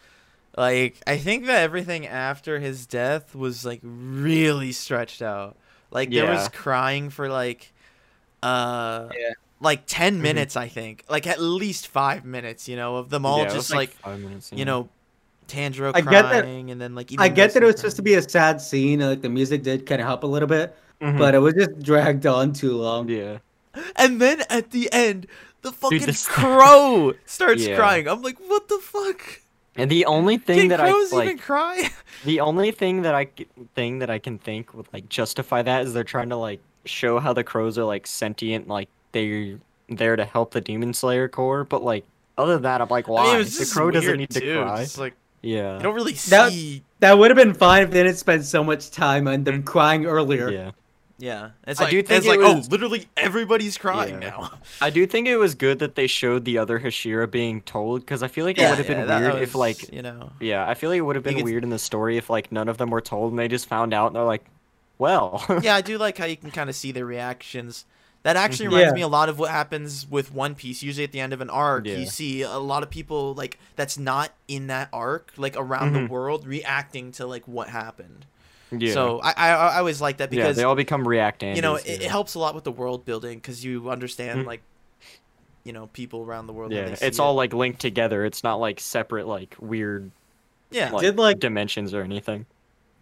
[0.57, 5.57] like, I think that everything after his death was like really stretched out.
[5.91, 7.71] Like there was crying for like,
[8.43, 9.31] uh, Yeah.
[9.59, 10.21] like 10 Mhm.
[10.21, 10.55] minutes.
[10.55, 12.67] I think, like at least five minutes.
[12.67, 14.51] You know, of them all yeah, it just was like, five minutes.
[14.51, 14.63] you yeah.
[14.65, 14.89] know,
[15.47, 17.95] Tanjiro I get that- crying, and then like I get that it was Inosuke supposed
[17.97, 20.47] to be a sad scene, and like the music did kind of help a little
[20.47, 21.17] bit, Mhm.
[21.17, 23.09] but it was just dragged on too long.
[23.09, 23.37] yeah.
[23.95, 25.25] And then at the end,
[25.61, 27.75] the fucking this- crow starts Yeah.
[27.75, 28.07] crying.
[28.07, 29.41] I'm like, what the fuck?
[29.75, 31.89] And the only thing Can that I crows like, even cry?
[32.25, 35.83] the only thing that I c- thing that I can think would like justify that
[35.83, 40.15] is they're trying to like show how the crows are like sentient, like they're there
[40.15, 41.63] to help the Demon Slayer Corps.
[41.63, 42.05] But like
[42.37, 43.35] other than that, I'm like, why?
[43.35, 44.81] I mean, the crow doesn't weird, need to cry.
[44.81, 45.77] It's like Yeah.
[45.77, 46.29] you don't really see.
[46.31, 49.63] That- That would have been fine if they didn't spend so much time on them
[49.63, 50.49] crying earlier.
[50.49, 50.71] Yeah.
[51.21, 54.29] Yeah, it's I like do think it's it like was- oh, literally everybody's crying Yeah.
[54.29, 54.51] now.
[54.79, 58.23] I do think it was good that they showed the other Hashira being told because
[58.23, 60.31] I feel like it would have been yeah, that weird if like you know.
[60.39, 62.69] yeah, I feel like it would have been weird in the story if like none
[62.69, 64.45] of them were told and they just found out and they're like,
[64.97, 67.85] well, yeah, I do like how you can kind of see their reactions.
[68.23, 68.71] That actually Mhm.
[68.71, 68.95] reminds Yeah.
[68.95, 70.83] me a lot of what happens with One Piece.
[70.83, 71.95] Usually at the end of an arc, Yeah.
[71.97, 76.07] you see a lot of people like that's not in that arc, like around Mhm.
[76.07, 78.25] the world, reacting to like what happened.
[78.71, 81.61] Yeah, So I, I I always like that yeah, because they all become react you
[81.61, 84.45] know it, it helps a lot with the world building because you understand Mhm.
[84.45, 84.61] like
[85.63, 86.71] you know people around the world.
[86.71, 87.37] Yeah, it's all it.
[87.37, 88.25] like linked together.
[88.25, 90.09] It's not like separate, like weird,
[90.71, 90.89] yeah.
[90.91, 92.45] like, Did, like- dimensions or anything.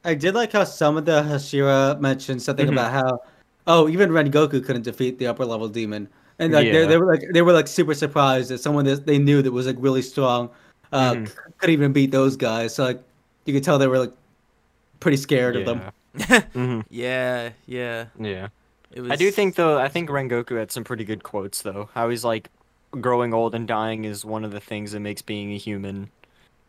[0.03, 2.71] I did like how some of the Hashira mentioned something Mhm.
[2.73, 3.21] about how,
[3.67, 6.08] oh, even Rengoku couldn't defeat the upper level demon,
[6.39, 6.88] and like they, Yeah.
[6.88, 9.67] they were like they were like super surprised that someone that they knew that was
[9.67, 10.49] like really strong,
[10.93, 11.36] uh, Mhm.
[11.58, 12.73] could even beat those guys.
[12.75, 13.01] So like
[13.45, 14.13] you could tell they were like
[14.99, 15.81] pretty scared of them.
[16.53, 18.05] hmm yeah, yeah.
[18.19, 18.47] Yeah.
[18.91, 19.12] It was.
[19.12, 19.77] I do think though.
[19.79, 21.89] I think Rengoku had some pretty good quotes though.
[21.93, 22.49] How he's like,
[22.91, 26.10] growing old and dying is one of the things that makes being a human,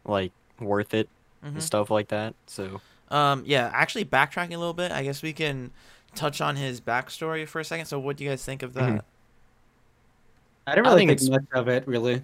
[0.04, 1.08] like, worth it
[1.44, 1.48] Mhm.
[1.50, 2.34] and stuff like that.
[2.46, 5.70] So Um, yeah, actually backtracking a little bit, I guess we can
[6.14, 7.86] touch on his backstory for a second.
[7.86, 8.90] So, what do you guys think of that?
[8.90, 9.00] Mhm.
[10.66, 12.22] I didn't I really think think, it's- much of it really.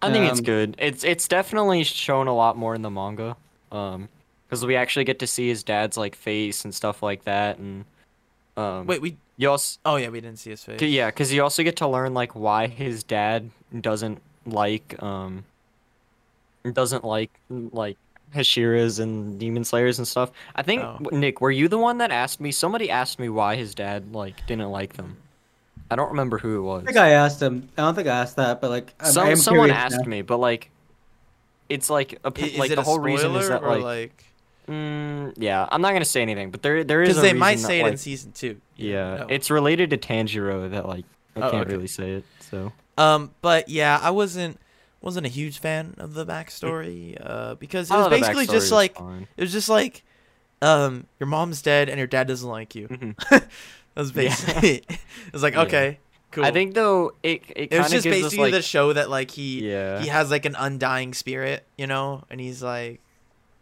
[0.00, 0.74] I think it's Um, good.
[0.78, 3.36] It's it's definitely shown a lot more in the manga,
[3.70, 4.08] um,
[4.52, 7.86] because we actually get to see his dad's like face and stuff like that, and
[8.58, 9.16] um, Wait, we.
[9.38, 10.82] you also Oh yeah, we didn't see his face.
[10.82, 13.48] yeah, because you also get to learn like why his dad
[13.80, 15.44] doesn't like um
[16.70, 17.96] doesn't like like
[18.34, 20.30] Hashiras and Demon Slayers and stuff.
[20.54, 20.98] I think Oh.
[21.12, 22.52] Nick, were you the one that asked me?
[22.52, 25.16] Somebody asked me why his dad like didn't like them.
[25.90, 26.82] I don't remember who it was.
[26.82, 27.68] I think I asked him.
[27.78, 30.08] I don't think I asked that, but like Some someone asked now.
[30.10, 30.70] me, but like
[31.70, 33.78] it's like a, I- Is like it the a whole reason is spoiler that or
[33.78, 34.24] like, like
[34.68, 37.80] mm, yeah, I'm not gonna say anything, but there there is because they might say
[37.82, 38.60] that, it in season two.
[38.76, 39.26] Yeah, Oh.
[39.28, 41.04] it's related to Tanjiro that like
[41.36, 41.72] I Oh, can't okay.
[41.74, 42.24] really say it.
[42.40, 44.58] So Um, but yeah, I wasn't
[45.00, 47.16] wasn't a huge fan of the backstory.
[47.20, 49.26] Uh, because it was basically just was like fine.
[49.36, 50.04] it was just like,
[50.60, 52.86] um, your mom's dead and your dad doesn't like you.
[52.88, 53.16] Mhm.
[53.30, 53.48] that
[53.96, 54.22] was Yeah.
[54.22, 54.76] basically.
[54.88, 55.62] it was like Yeah.
[55.62, 55.98] okay,
[56.30, 56.44] cool.
[56.44, 59.10] I think though it it it was just gives us basically like the show that
[59.10, 63.00] like he yeah he has like an undying spirit, you know, and he's like,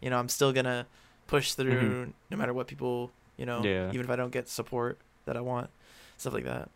[0.00, 0.86] you know, I'm still gonna
[1.26, 3.66] push through no matter what people, you know, Mm-hmm.
[3.66, 3.88] Yeah.
[3.92, 5.70] even if I don't get support that I want,
[6.16, 6.68] stuff like that.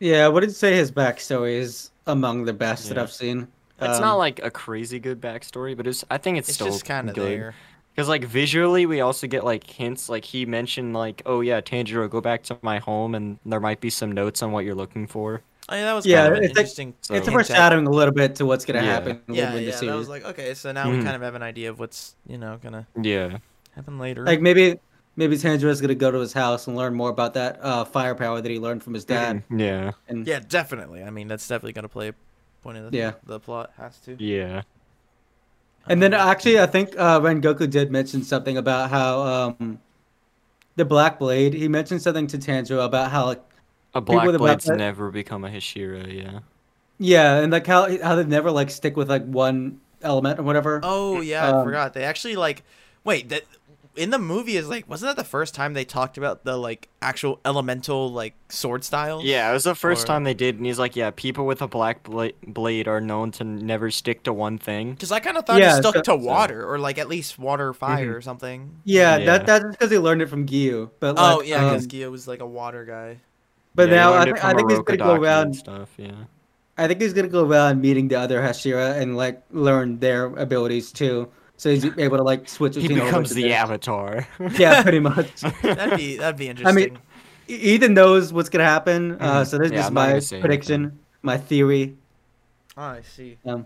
[0.00, 3.48] Yeah, what did you say his backstory is among the best that I've seen?
[3.80, 6.78] It's Um, not like a crazy good backstory, but it's I think it's, It's still
[6.80, 7.30] kind of good.
[7.40, 7.54] there.
[7.94, 10.08] Because like visually, we also get like hints.
[10.08, 13.80] Like he mentioned, like, oh yeah, Tanjiro, go back to my home, and there might
[13.80, 15.42] be some notes on what you're looking for.
[15.70, 16.94] Oh, mean, that was Yeah, kind of an it's like- interesting.
[17.02, 18.86] So- it's a hint foreshadowing a little bit to what's gonna Yeah.
[18.92, 21.04] happen Yeah, later yeah, the that was like okay, so now we Mhm.
[21.04, 23.38] kind of have an idea of what's you know gonna Yeah.
[23.74, 24.24] happen later.
[24.24, 24.78] Like maybe
[25.16, 28.50] maybe Tanjiro's gonna go to his house and learn more about that uh, firepower that
[28.50, 29.42] he learned from his dad.
[29.50, 29.60] Mhm.
[29.60, 29.90] Yeah.
[30.08, 31.02] And yeah, definitely.
[31.02, 32.14] I mean, that's definitely gonna play a
[32.62, 33.12] point of the, Yeah.
[33.26, 33.72] the plot.
[33.76, 34.16] Has to.
[34.22, 34.62] Yeah.
[35.86, 39.78] and then Um, actually, I think uh, Rengoku did mention something about how um,
[40.76, 41.54] the Black Blade.
[41.54, 43.42] He mentioned something to Tanjiro about how like
[43.98, 46.12] A People black with blade's black- never become a Hashira.
[46.12, 46.40] Yeah.
[46.98, 50.80] yeah, and like how how they never like stick with like one element or whatever.
[50.82, 51.94] Oh yeah, I Um, forgot.
[51.94, 52.62] They actually like
[53.04, 53.42] wait that
[53.96, 56.88] in the movie is like wasn't that the first time they talked about the like
[57.02, 59.24] actual elemental like sword styles?
[59.24, 61.62] Yeah, it was the first Or- time they did, and he's like, "Yeah, people with
[61.62, 65.36] a black bla- blade are known to never stick to one thing." Because I kind
[65.36, 68.20] of thought Yeah, it stuck so- to water or like at least water fire or
[68.20, 68.76] something.
[68.84, 69.24] Yeah, Yeah.
[69.26, 70.90] that that's because he learned it from Giyu.
[71.00, 73.18] But Oh like, yeah, um, because Giyu was like a water guy.
[73.78, 75.52] But Yeah, now I, th- I think he's gonna go Urokodaki and around.
[75.54, 75.88] stuff.
[75.96, 76.10] Yeah.
[76.76, 80.90] I think he's gonna go around meeting the other Hashira and like learn their abilities
[80.90, 81.28] too.
[81.56, 83.00] So he's able to like switch He between.
[83.00, 83.54] a becomes the things.
[83.54, 84.26] avatar.
[84.58, 85.40] Yeah, pretty much.
[85.62, 86.66] That'd be that'd be interesting.
[86.66, 86.98] I mean,
[87.46, 89.12] Ethan knows what's gonna happen.
[89.20, 89.46] Uh, Mhm.
[89.46, 91.94] so this Yeah, is I'm my gonna say prediction, my theory.
[92.76, 93.38] oh, I see.
[93.46, 93.64] Um,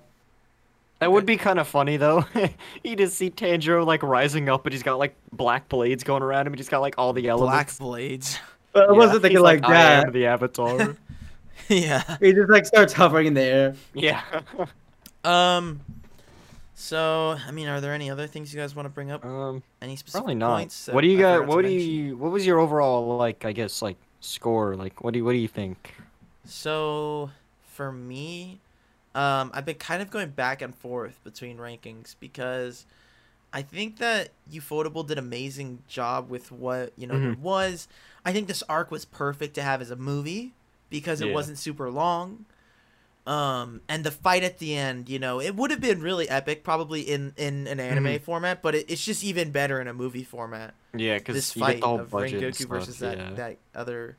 [1.01, 2.25] That would be kind of funny though.
[2.85, 6.47] you just see Tanjiro like rising up, but he's got like black blades going around
[6.47, 6.55] him.
[6.55, 8.39] He's got like all the yellow Black blades.
[8.73, 10.05] But I Yeah, wasn't thinking he's like, I that.
[10.05, 10.97] am the avatar.
[11.69, 12.17] yeah.
[12.21, 13.75] He just like starts hovering in the air.
[13.95, 14.23] yeah.
[15.25, 15.81] Um.
[16.75, 19.25] So I mean, are there any other things you guys want to bring up?
[19.25, 20.49] um, Any specific probably not.
[20.57, 20.89] points?
[20.89, 21.47] What do you I got?
[21.47, 22.17] What do you?
[22.17, 23.45] What was your overall like?
[23.45, 24.75] I guess like score.
[24.77, 25.95] Like, what do you, what do you think?
[26.45, 27.31] So
[27.63, 28.61] for me,
[29.15, 32.87] um, I've been kind of going back and forth between rankings because
[33.53, 37.33] I think that Ufotable did an amazing job with what you know Mhm.
[37.33, 37.89] it was.
[38.25, 40.53] I think this arc was perfect to have as a movie
[40.91, 41.35] because it Yeah.
[41.35, 42.45] wasn't super long.
[43.25, 46.65] Um, and the fight at the end, you know, it would have been really epic,
[46.65, 48.23] probably in in an anime Mhm.
[48.23, 51.61] format, but it, it's just even better in a movie format Yeah, this because you
[51.61, 53.31] fight get the whole of Rengoku stuff, versus that yeah.
[53.35, 54.17] that other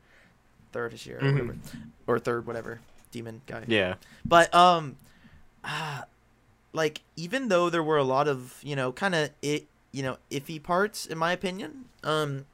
[0.72, 1.32] third Hashira or Mhm.
[1.32, 1.56] whatever,
[2.06, 3.64] or third whatever demon guy.
[3.68, 3.96] Yeah.
[4.24, 4.96] But um,
[5.64, 6.04] ah,
[6.74, 10.18] like even though there were a lot of you know kind of it you know
[10.32, 12.46] iffy parts in my opinion, um,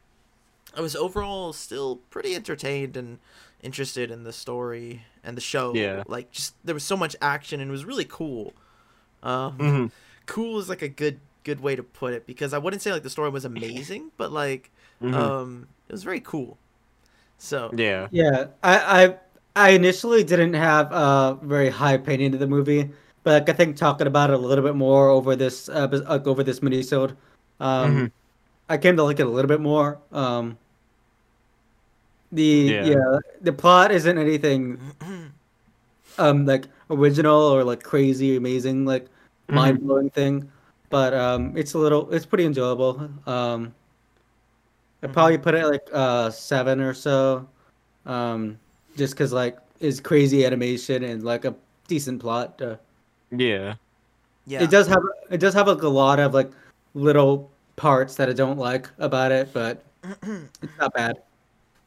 [0.76, 3.18] I was overall still pretty entertained and
[3.62, 5.76] interested in the story and the show.
[5.76, 6.04] Yeah.
[6.06, 8.54] Like just there was so much action and it was really cool.
[9.22, 9.90] Um, hmm
[10.26, 13.04] cool is like a good good way to put it because I wouldn't say like
[13.04, 16.58] the story was amazing, but like hmm um it was very cool.
[17.38, 18.08] So yeah.
[18.10, 19.18] Yeah, I I,
[19.56, 22.90] I initially didn't have a very high opinion of the movie,
[23.22, 26.42] but I think talking about it a little bit more over this uh, like, over
[26.42, 27.16] this minisode,
[27.60, 28.10] um, Mhm.
[28.68, 29.98] I came to like it a little bit more.
[30.12, 30.56] Um,
[32.32, 32.84] the Yeah.
[32.84, 33.18] yeah.
[33.42, 34.78] the plot isn't anything
[36.18, 39.06] um like original or like crazy amazing like
[39.48, 39.54] Mhm.
[39.54, 40.50] mind blowing thing,
[40.90, 43.10] but um it's a little it's pretty enjoyable.
[43.26, 43.74] Um,
[45.02, 45.12] I Mhm.
[45.12, 47.48] probably put it like uh seven or so,
[48.06, 48.58] um
[48.96, 51.54] just because like it's crazy animation and like a
[51.88, 52.60] decent plot.
[52.62, 52.76] Uh,
[53.30, 53.74] Yeah.
[54.46, 54.62] yeah.
[54.62, 56.50] It does have it does have like a lot of like
[56.94, 59.82] little parts that I don't like about it, but
[60.22, 61.22] it's not bad.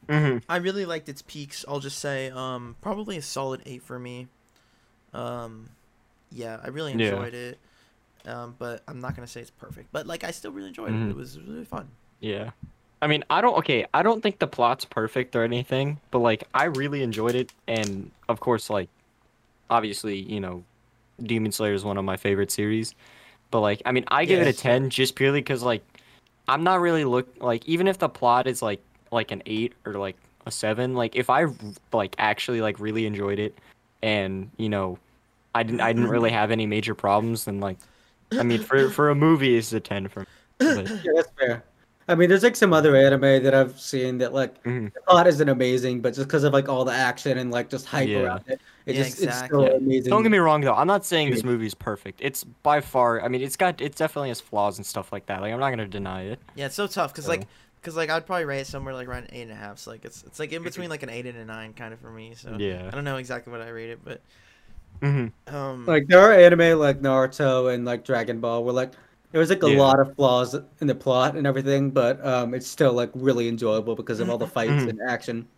[0.08, 1.64] hmm I really liked its peaks.
[1.68, 4.26] I'll just say, um, probably a solid eight for me.
[5.12, 5.68] Um,
[6.32, 7.12] yeah, I really Yeah.
[7.12, 7.58] enjoyed it.
[8.26, 9.88] Um, but I'm not gonna say it's perfect.
[9.92, 10.94] But like, I still really enjoyed it.
[10.94, 11.10] Mhm.
[11.10, 11.88] It was really fun.
[12.20, 12.50] Yeah.
[13.02, 13.56] I mean, I don't.
[13.58, 17.52] Okay, I don't think the plot's perfect or anything, but like, I really enjoyed it,
[17.68, 18.88] and of course, like,
[19.68, 20.64] obviously, you know,
[21.22, 22.94] Demon Slayer is one of my favorite series.
[23.50, 25.84] But like, I mean, I give it a ten just purely because like,
[26.48, 29.94] I'm not really look like even if the plot is like like an eight or
[29.94, 30.94] like a seven.
[30.94, 31.46] Like if I
[31.92, 33.56] like actually like really enjoyed it,
[34.02, 34.98] and you know,
[35.54, 37.78] I didn't I didn't really have any major problems, then like,
[38.32, 40.26] I mean, for for a movie, it's a ten for me.
[40.58, 41.64] But, Yeah, that's fair.
[42.08, 44.92] I mean, there's like some other anime that I've seen that like mhm.
[44.92, 47.86] the plot isn't amazing, but just because of like all the action and like just
[47.86, 48.18] hype Yeah.
[48.20, 49.70] around it, it Yeah, just it's still Yeah.
[49.76, 50.10] amazing.
[50.10, 50.74] Don't get me wrong though.
[50.74, 52.20] I'm not saying this movie is perfect.
[52.22, 53.22] It's by far.
[53.22, 55.40] I mean, it's got it definitely has flaws and stuff like that.
[55.40, 56.40] Like I'm not gonna deny it.
[56.54, 57.46] Yeah, it's so tough because So- like,
[57.80, 59.78] because like I'd probably rate it somewhere like around eight and a half.
[59.78, 62.00] So like it's it's like in between like an eight and a nine kind of
[62.00, 62.34] for me.
[62.34, 62.86] So Yeah.
[62.86, 64.20] I don't know exactly what I rate it, but
[65.02, 68.92] hmm um, Like there are anime like Naruto and like Dragon Ball where like
[69.34, 69.78] there was like a Yeah.
[69.80, 73.96] lot of flaws in the plot and everything, but um, it's still like really enjoyable
[73.96, 74.90] because of all the fights Mhm.
[74.90, 75.48] and action.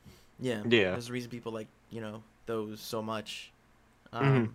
[0.40, 0.92] yeah, Yeah.
[0.92, 3.52] There's a reason people like you know those so much.
[4.14, 4.50] Um, Mhm.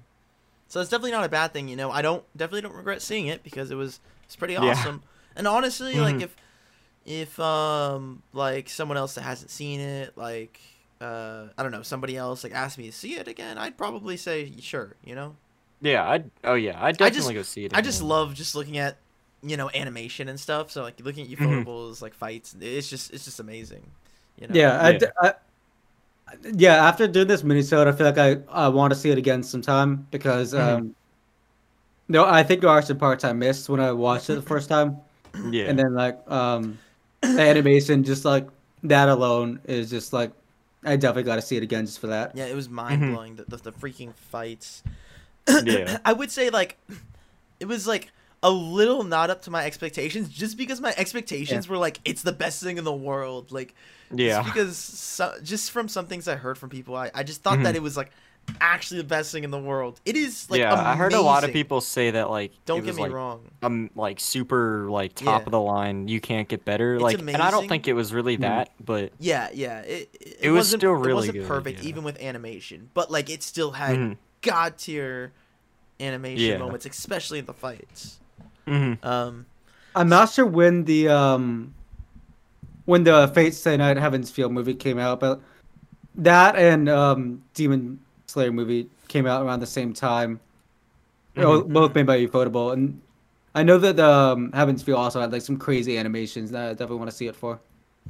[0.70, 1.68] so it's definitely not a bad thing.
[1.68, 4.66] You know, I don't definitely don't regret seeing it because it was it's pretty awesome.
[4.68, 4.74] Yeah.
[4.74, 5.04] awesome.
[5.36, 6.22] And honestly, like Mhm.
[6.24, 6.36] if
[7.06, 10.60] if um like someone else that hasn't seen it, like
[11.00, 14.18] uh I don't know, somebody else like asked me to see it again, I'd probably
[14.18, 14.96] say sure.
[15.06, 15.36] You know,
[15.80, 16.10] Yeah.
[16.10, 16.32] I'd.
[16.44, 16.78] Oh yeah.
[16.84, 17.72] I just- definitely go see it.
[17.76, 18.98] I just love just looking at
[19.44, 20.72] you know animation and stuff.
[20.72, 21.38] So like looking at.
[21.38, 23.84] Ufotables like fights, it's just it's just amazing.
[24.40, 24.56] You know?
[24.56, 24.98] Yeah, I Yeah.
[24.98, 25.34] d- I-
[26.56, 26.88] yeah.
[26.88, 30.08] After doing this minisode, I feel like I, I want to see it again sometime
[30.12, 30.60] because Mhm.
[30.78, 30.96] um,
[32.08, 34.70] no, I think there are some parts I missed when I watched it the first
[34.70, 34.98] time,
[35.50, 35.66] Yeah.
[35.66, 36.78] and then like um,
[37.22, 38.48] the animation, just like
[38.84, 40.32] that alone is just like
[40.84, 42.36] I definitely got to see it again just for that.
[42.36, 43.36] Yeah, it was mind blowing.
[43.36, 44.84] The, the the freaking fights.
[45.48, 46.00] Yeah.
[46.06, 46.78] I would say like
[47.60, 48.12] it was like
[48.44, 52.32] a little not up to my expectations, just because my expectations were like it's the
[52.34, 53.52] best thing in the world.
[53.52, 53.76] Like
[54.14, 54.42] yeah.
[54.42, 57.62] just because so, just from some things I heard from people, I, I just thought
[57.64, 57.78] that Mhm.
[57.78, 58.12] it was like
[58.60, 60.02] actually the best thing in the world.
[60.04, 60.74] It is like yeah.
[60.74, 63.44] I heard a lot of people say that like Don't it get me like, wrong.
[63.62, 65.46] um like super like top Yeah.
[65.46, 66.08] of the line.
[66.08, 66.96] You can't get better.
[66.96, 68.42] It's like, and I don't think it was really Mhm.
[68.42, 69.82] that, but Yeah, yeah.
[69.82, 71.90] It, it, It was still it really wasn't good, perfect yeah.
[71.90, 74.18] even with animation, but like it still had Mhm.
[74.42, 75.32] god tier
[76.00, 76.58] animation Yeah.
[76.58, 78.18] moments, especially in the fights.
[78.72, 79.06] Mhm.
[79.06, 79.46] Um,
[79.96, 81.74] I'm not sure when the um
[82.86, 85.42] when the Fate Stay Night Heaven's Feel movie came out, but
[86.16, 90.40] that and um Demon Slayer movie came out around the same time.
[91.36, 91.74] They're all- Mhm.
[91.74, 93.02] Both made by Ufotable, and
[93.54, 96.98] I know that um Heaven's Feel also had like some crazy animations that I definitely
[96.98, 97.60] want to see it for.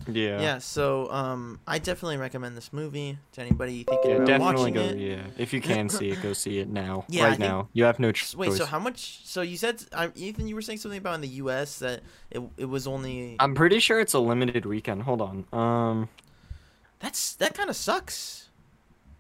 [0.07, 0.41] Yeah.
[0.41, 0.57] yeah.
[0.57, 4.81] so um, I definitely recommend this movie to anybody thinking Yeah, about definitely watching go.
[4.81, 4.97] it.
[4.97, 7.05] Yeah, if you can see it, go see it now.
[7.07, 7.69] Yeah, right think- now.
[7.73, 8.35] You have no choice.
[8.35, 9.21] Wait, so how much?
[9.25, 11.79] So you said, um, Ethan, you were saying something about in the U.S.
[11.79, 12.01] that
[12.31, 13.35] it it was only.
[13.39, 15.03] I'm pretty sure it's a limited weekend.
[15.03, 15.45] Hold on.
[15.53, 16.09] Um,
[16.99, 18.49] That's that kind of sucks.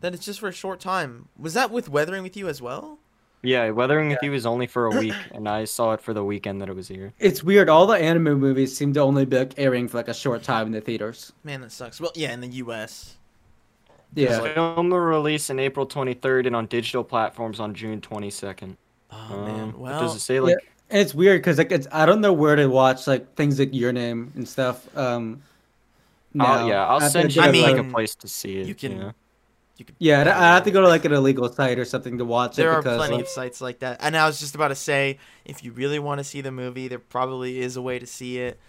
[0.01, 1.27] That it's just for a short time.
[1.37, 2.97] Was that with Weathering with You as well?
[3.43, 6.23] Yeah, Weathering with You is only for a week, and I saw it for the
[6.23, 7.13] weekend that it was here.
[7.19, 7.69] It's weird.
[7.69, 10.67] All the anime movies seem to only be like airing for like a short time
[10.67, 11.33] in the theaters.
[11.43, 11.99] Man, that sucks.
[11.99, 13.15] Well, yeah, in the U.S.
[14.13, 14.39] Yeah.
[14.39, 18.75] like- Film will release in April 23rd and on digital platforms on June 22nd.
[19.11, 19.73] Oh Um, man.
[19.79, 20.57] Well, does it say like?
[20.89, 23.73] And it's weird because like it's I don't know where to watch like things like
[23.73, 24.85] Your Name and stuff.
[24.97, 25.41] Um,
[26.39, 28.67] I'll, yeah, I'll I send you I to, like like- a place to see it.
[28.67, 29.11] you can- yeah.
[29.81, 29.95] You could.
[29.99, 32.71] Yeah, I have to go to like an illegal site or something to watch There
[32.71, 33.97] it are because plenty like, of sites like that.
[34.01, 36.87] And I was just about to say, if you really want to see the movie,
[36.87, 38.59] there probably is a way to see it.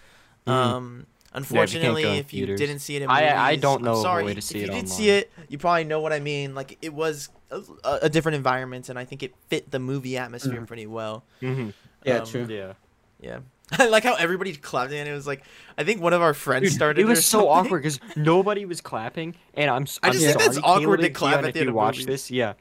[0.47, 0.51] Mhm.
[0.51, 2.59] Um, unfortunately, go in if you theaters.
[2.59, 4.23] didn't see it in I- movies, I don't I'm know of a sorry.
[4.25, 6.53] way to see if it you did see it, you probably know what I mean.
[6.55, 7.61] Like it was a,
[8.03, 10.67] a different environment, and I think it fit the movie atmosphere Mhm.
[10.67, 11.23] pretty well.
[11.39, 11.69] hmm
[12.05, 12.45] yeah, Um, true.
[12.49, 12.73] Yeah.
[13.21, 13.39] Yeah.
[13.79, 15.43] I like how everybody clapped and it was like
[15.77, 17.01] I think one of our friends Dude, started.
[17.01, 17.49] it or was so something.
[17.49, 19.83] awkward because nobody was clapping, and I'm.
[19.83, 21.65] s- I I'm just think that's sorry, awkward to clap Keon, at if the end
[21.67, 22.05] you of watch movies.
[22.05, 22.31] this.
[22.31, 22.53] Yeah.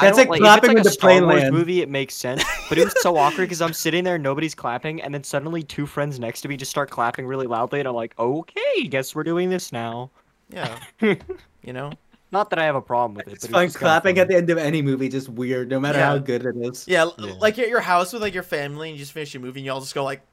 [0.00, 1.54] That's I don't, like clapping it's with like a the Star plane Wars land.
[1.54, 2.44] movie, it makes sense.
[2.68, 5.86] But it was so awkward because I'm sitting there, nobody's clapping, and then suddenly two
[5.86, 9.24] friends next to me just start clapping really loudly, and I'm like, okay, guess we're
[9.24, 10.10] doing this now.
[10.50, 10.78] Yeah.
[11.00, 11.90] you know.
[12.30, 13.32] Not that I have a problem with it.
[13.32, 15.70] It's but fun it's just kinda clapping at the end of any movie, just weird,
[15.70, 16.06] no matter Yeah.
[16.08, 16.84] how good it is.
[16.86, 17.32] Yeah, Yeah.
[17.40, 19.64] like at your house with like your family and you just finish your movie and
[19.64, 20.27] you all just go like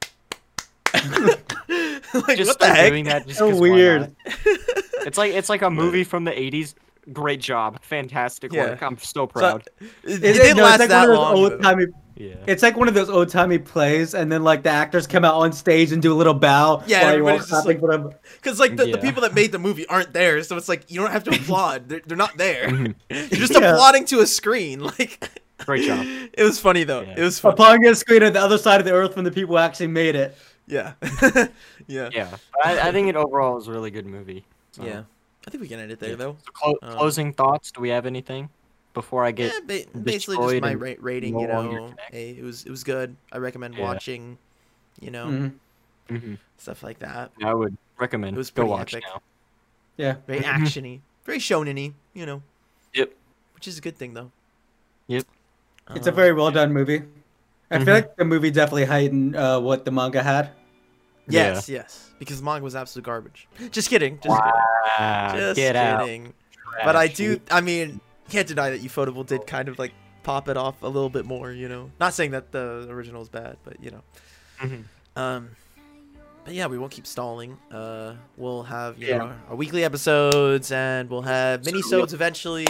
[2.27, 2.89] like Just what the start heck?
[2.89, 4.15] doing that just So 'cause why weird.
[5.05, 6.73] It's like it's like a movie from the '80s.
[7.13, 8.69] Great job, fantastic Yeah.
[8.71, 8.81] work.
[8.81, 9.63] I'm so So, proud.
[9.79, 11.35] it, It- it it- didn't no, last it's like that one of long.
[11.35, 11.85] those old timey.
[12.15, 12.33] yeah.
[12.47, 15.35] It's like one of those old timey plays, and then like the actors come out
[15.35, 16.81] on stage and do a little bow.
[16.87, 18.09] Yeah, while everybody's just clapping for them.
[18.37, 20.99] Because like the, the people that made the movie aren't there, so it's like you
[20.99, 21.89] don't have to applaud.
[21.89, 22.69] They're, they're not there.
[22.69, 22.95] Mhm.
[23.11, 23.73] You're just Yeah.
[23.73, 24.79] applauding to a screen.
[24.79, 25.29] Like
[25.59, 26.05] Great job.
[26.33, 27.01] It was funny though.
[27.01, 27.15] Yeah.
[27.17, 27.53] It was fun.
[27.53, 30.15] Upon a screen on the other side of the earth when the people actually made
[30.15, 30.35] it.
[30.67, 30.93] Yeah.
[31.87, 32.09] yeah.
[32.11, 34.45] Yeah, I, I think it overall is a really good movie.
[34.71, 34.83] So.
[34.83, 35.03] Yeah.
[35.47, 36.15] I think we can end it there Yeah.
[36.15, 36.37] though.
[36.45, 37.71] So clo- Um, closing thoughts?
[37.71, 38.49] Do we have anything?
[38.95, 41.37] before I get yeah, ba- basically just my ra- rating.
[41.37, 43.17] You know, hey, it was it was good.
[43.29, 43.83] I recommend Yeah.
[43.83, 44.37] watching.
[45.01, 45.51] You know, Mhm.
[46.09, 46.37] Mhm.
[46.57, 47.31] stuff like that.
[47.43, 49.03] I would recommend It was go pretty watch epic.
[49.13, 49.21] now.
[49.97, 50.15] Yeah.
[50.25, 51.91] Very actiony, very shonen-y.
[52.13, 52.41] You know.
[52.93, 53.11] Yep.
[53.53, 54.31] Which is a good thing though.
[55.07, 55.25] Yep.
[55.93, 57.03] It's a very well done movie.
[57.81, 60.51] I feel like the movie definitely heightened uh, what the manga had.
[61.27, 62.11] Yes, yes.
[62.19, 63.47] Because manga was absolute garbage.
[63.71, 64.19] Just kidding.
[64.23, 65.41] Just Ah, kidding.
[65.47, 66.01] Just get out.
[66.05, 66.33] kidding.
[66.83, 67.39] But I do.
[67.51, 67.99] I mean,
[68.29, 71.51] can't deny that Ufotable did kind of like pop it off a little bit more.
[71.51, 74.01] You know, not saying that the original is bad, but you know.
[74.61, 74.83] Mhm.
[75.15, 75.49] Um,
[76.43, 77.57] but yeah, we won't keep stalling.
[77.71, 79.17] Uh, we'll have you Yeah.
[79.17, 82.65] know our weekly episodes, and we'll have mini-sodes eventually,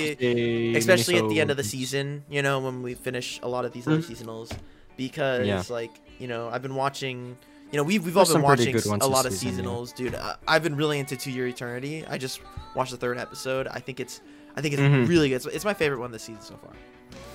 [0.77, 2.23] especially at the end of the season.
[2.29, 4.09] You know, when we finish a lot of these other Mhm.
[4.15, 4.51] seasonals,
[4.97, 5.61] because Yeah.
[5.69, 7.37] like you know, I've been watching.
[7.71, 9.69] You know, we've we've all been watching good s- ones a lot of season, yeah.
[9.71, 10.15] seasonals, dude.
[10.15, 12.05] I, I've been really into To Your Eternity.
[12.07, 12.39] I just
[12.75, 13.67] watched the third episode.
[13.67, 14.21] I think it's,
[14.55, 15.07] I think it's Mhm.
[15.09, 15.35] really good.
[15.37, 16.71] It's, it's my favorite one this season so far.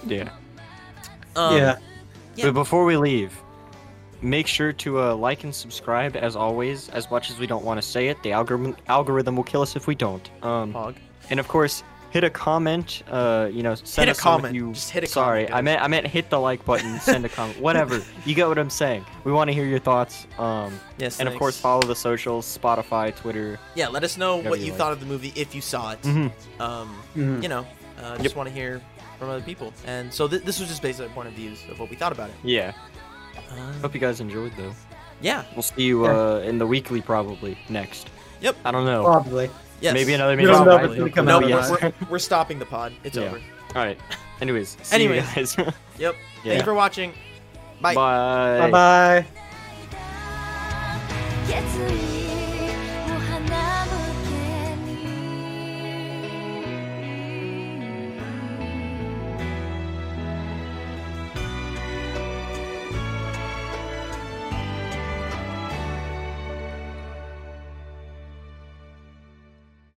[0.07, 0.31] Yeah.
[1.37, 1.79] Um, yeah.
[2.37, 2.47] Yeah.
[2.47, 3.37] But before we leave,
[4.23, 6.89] make sure to uh, like and subscribe as always.
[6.91, 9.77] As much as we don't want to say it, the algorithm algorithm will kill us
[9.77, 10.31] if we don't.
[10.43, 10.95] Um, Hog.
[11.29, 13.03] and of course, hit a comment.
[13.11, 14.55] Uh, you know, send Hit a us some comment.
[14.55, 14.73] You...
[14.73, 17.29] Just hit a Sorry, comment, I meant I meant hit the like button, send a
[17.29, 18.03] comment, whatever.
[18.27, 19.05] You get what I'm saying.
[19.25, 20.27] We want to hear your thoughts.
[20.39, 21.19] Um, Yes.
[21.21, 23.59] and of course, follow the socials: Spotify, Twitter.
[23.75, 24.79] Yeah, let us know what you you like.
[24.79, 26.03] thought of the movie if you saw it.
[26.03, 26.31] Mhm.
[26.61, 27.43] Um, Mhm.
[27.43, 27.67] you know,
[28.03, 28.81] uh, just want to hear
[29.19, 29.73] from other people.
[29.87, 32.13] And so th- this was just basically on point of views of what we thought
[32.13, 32.37] about it.
[32.43, 32.73] Yeah.
[33.37, 34.73] Uh, Hope you guys enjoyed though.
[35.21, 35.45] yeah.
[35.55, 38.09] We'll see you uh, in the weekly probably next.
[38.41, 38.57] Yep.
[38.65, 39.05] I don't know.
[39.05, 39.51] Probably.
[39.81, 39.95] Yes.
[39.95, 41.07] Maybe another We don't mini- know if Probably.
[41.07, 42.93] it's come No, out we're, we're, we're stopping the pod.
[43.05, 43.25] It's Yeah.
[43.25, 43.41] over.
[43.75, 43.99] All right.
[44.41, 45.25] Anyways, see Anyways.
[45.29, 45.57] you guys.
[45.99, 46.15] Yep.
[46.19, 46.43] Yeah.
[46.45, 47.13] Thank you for watching.
[47.81, 47.95] Bye.
[47.95, 48.59] Bye.
[48.59, 49.27] Bye bye.
[51.49, 51.57] 決
[51.93, 52.10] 意